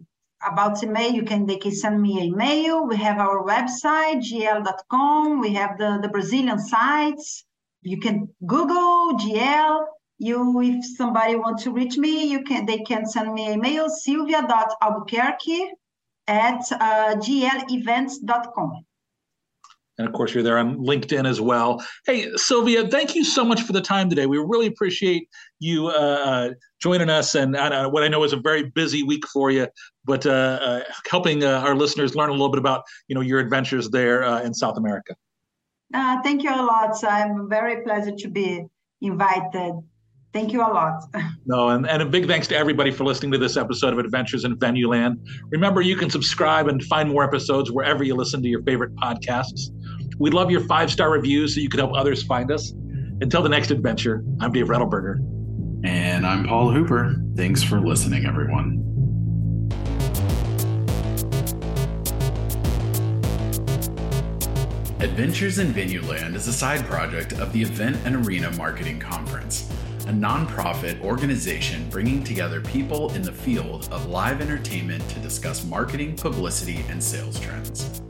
about 0.47 0.83
email, 0.83 1.11
you 1.11 1.25
can 1.25 1.47
they 1.47 1.57
can 1.57 1.73
send 1.73 2.01
me 2.01 2.19
an 2.19 2.25
email. 2.27 2.87
We 2.87 2.97
have 2.97 3.19
our 3.19 3.43
website, 3.45 4.23
gl.com. 4.23 5.41
We 5.41 5.55
have 5.55 5.79
the, 5.79 5.99
the 6.03 6.09
Brazilian 6.09 6.59
sites. 6.59 7.45
You 7.83 7.99
can 7.99 8.29
Google 8.47 9.19
GL. 9.19 9.85
You, 10.19 10.61
if 10.61 10.85
somebody 10.97 11.35
wants 11.35 11.65
to 11.65 11.73
reach 11.73 11.97
me, 11.97 12.25
you 12.31 12.45
can 12.45 12.67
they 12.67 12.79
can 12.79 13.05
send 13.05 13.35
me 13.35 13.47
an 13.47 13.55
email, 13.55 13.89
silvia.albuquerque 13.89 15.73
at 16.27 16.63
uh, 16.73 17.15
glevents.com. 17.17 18.85
And 19.97 20.09
of 20.09 20.13
course, 20.13 20.35
you're 20.35 20.43
there 20.43 20.59
on 20.59 20.79
LinkedIn 20.79 21.27
as 21.27 21.41
well. 21.41 21.85
Hey, 22.05 22.29
Silvia, 22.35 22.89
thank 22.89 23.15
you 23.15 23.25
so 23.25 23.45
much 23.45 23.63
for 23.63 23.73
the 23.73 23.81
time 23.81 24.11
today. 24.11 24.27
We 24.27 24.39
really 24.39 24.67
appreciate 24.67 25.29
you 25.61 25.87
uh, 25.89 25.91
uh, 25.91 26.51
joining 26.81 27.09
us 27.09 27.37
and 27.37 27.55
uh, 27.55 27.89
what 27.89 28.03
I 28.03 28.09
know 28.09 28.25
is 28.25 28.33
a 28.33 28.37
very 28.37 28.71
busy 28.71 29.05
week 29.05 29.25
for 29.29 29.53
you, 29.53 29.69
but 30.05 30.27
uh, 30.27 30.31
uh, 30.31 30.81
helping 31.09 31.45
uh, 31.45 31.61
our 31.61 31.77
listeners 31.77 32.17
learn 32.17 32.31
a 32.31 32.33
little 32.33 32.49
bit 32.49 32.59
about 32.59 32.83
you 33.07 33.15
know 33.15 33.21
your 33.21 33.39
adventures 33.39 33.89
there 33.91 34.25
uh, 34.25 34.43
in 34.43 34.53
South 34.53 34.77
America. 34.77 35.15
Uh, 35.93 36.21
thank 36.23 36.43
you 36.43 36.51
a 36.51 36.63
lot. 36.63 36.93
I'm 37.05 37.49
very 37.49 37.85
pleased 37.85 38.19
to 38.19 38.29
be 38.29 38.65
invited. 39.01 39.75
Thank 40.35 40.53
you 40.53 40.63
a 40.63 40.67
lot. 40.67 41.05
No, 41.47 41.69
and, 41.69 41.89
and 41.89 42.03
a 42.03 42.07
big 42.07 42.27
thanks 42.27 42.49
to 42.49 42.57
everybody 42.57 42.91
for 42.91 43.05
listening 43.05 43.31
to 43.33 43.39
this 43.39 43.57
episode 43.57 43.93
of 43.93 44.01
Adventures 44.01 44.45
in 44.45 44.57
Venueland. 44.57 45.25
Remember, 45.51 45.81
you 45.81 45.95
can 45.95 46.11
subscribe 46.11 46.67
and 46.67 46.83
find 46.83 47.09
more 47.09 47.23
episodes 47.23 47.71
wherever 47.71 48.03
you 48.03 48.17
listen 48.17 48.43
to 48.43 48.49
your 48.49 48.63
favorite 48.63 48.97
podcasts. 48.97 49.71
We'd 50.19 50.35
love 50.35 50.51
your 50.51 50.63
five 50.63 50.91
star 50.91 51.11
reviews 51.11 51.55
so 51.55 51.61
you 51.61 51.69
can 51.69 51.79
help 51.79 51.93
others 51.95 52.25
find 52.25 52.51
us. 52.51 52.73
Until 53.21 53.43
the 53.43 53.49
next 53.49 53.71
adventure, 53.71 54.25
I'm 54.41 54.51
Dave 54.51 54.67
Rettelberger. 54.67 55.19
And 55.85 56.27
I'm 56.27 56.45
Paul 56.47 56.73
Hooper. 56.73 57.15
Thanks 57.37 57.63
for 57.63 57.81
listening, 57.81 58.27
everyone. 58.27 58.81
Adventures 64.99 65.59
in 65.59 65.73
Venueland 65.73 66.35
is 66.35 66.49
a 66.49 66.53
side 66.53 66.85
project 66.87 67.33
of 67.35 67.53
the 67.53 67.63
Event 67.63 67.99
and 68.05 68.27
Arena 68.27 68.51
Marketing 68.57 68.99
Conference, 68.99 69.71
a 70.07 70.13
nonprofit 70.13 71.01
organization 71.03 71.89
bringing 71.91 72.23
together 72.25 72.61
people 72.61 73.13
in 73.15 73.23
the 73.23 73.33
field 73.33 73.89
of 73.91 74.07
live 74.07 74.41
entertainment 74.41 75.07
to 75.11 75.19
discuss 75.21 75.65
marketing, 75.65 76.17
publicity, 76.17 76.85
and 76.89 77.03
sales 77.03 77.39
trends. 77.41 78.01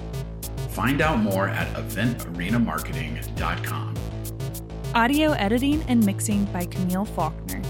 Find 0.70 1.00
out 1.00 1.20
more 1.20 1.48
at 1.48 1.72
eventarenamarketing.com. 1.74 3.94
Audio 4.94 5.32
editing 5.32 5.82
and 5.88 6.04
mixing 6.04 6.44
by 6.46 6.66
Camille 6.66 7.04
Faulkner. 7.04 7.62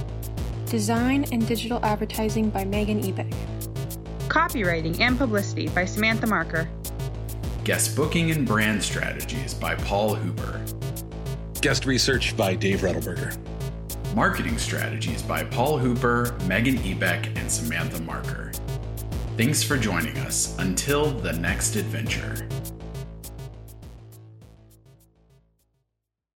Design 0.66 1.24
and 1.32 1.46
digital 1.46 1.84
advertising 1.84 2.48
by 2.50 2.64
Megan 2.64 3.02
Ebay. 3.02 3.32
Copywriting 4.28 4.98
and 5.00 5.18
publicity 5.18 5.68
by 5.68 5.84
Samantha 5.84 6.26
Marker. 6.26 6.68
Guest 7.64 7.94
booking 7.96 8.30
and 8.30 8.46
brand 8.46 8.82
strategies 8.82 9.54
by 9.54 9.74
Paul 9.74 10.14
Hooper. 10.14 10.60
guest 11.60 11.86
research 11.86 12.36
by 12.36 12.54
Dave 12.54 12.80
Redelberger. 12.80 13.36
Marketing 14.14 14.58
strategies 14.58 15.22
by 15.22 15.42
Paul 15.42 15.76
Hooper, 15.76 16.36
Megan 16.46 16.76
Ebeck, 16.78 17.36
and 17.36 17.50
Samantha 17.50 18.00
Marker. 18.02 18.52
Thanks 19.36 19.60
for 19.60 19.76
joining 19.76 20.16
us. 20.18 20.56
Until 20.60 21.10
the 21.10 21.32
next 21.32 21.74
adventure. 21.74 22.46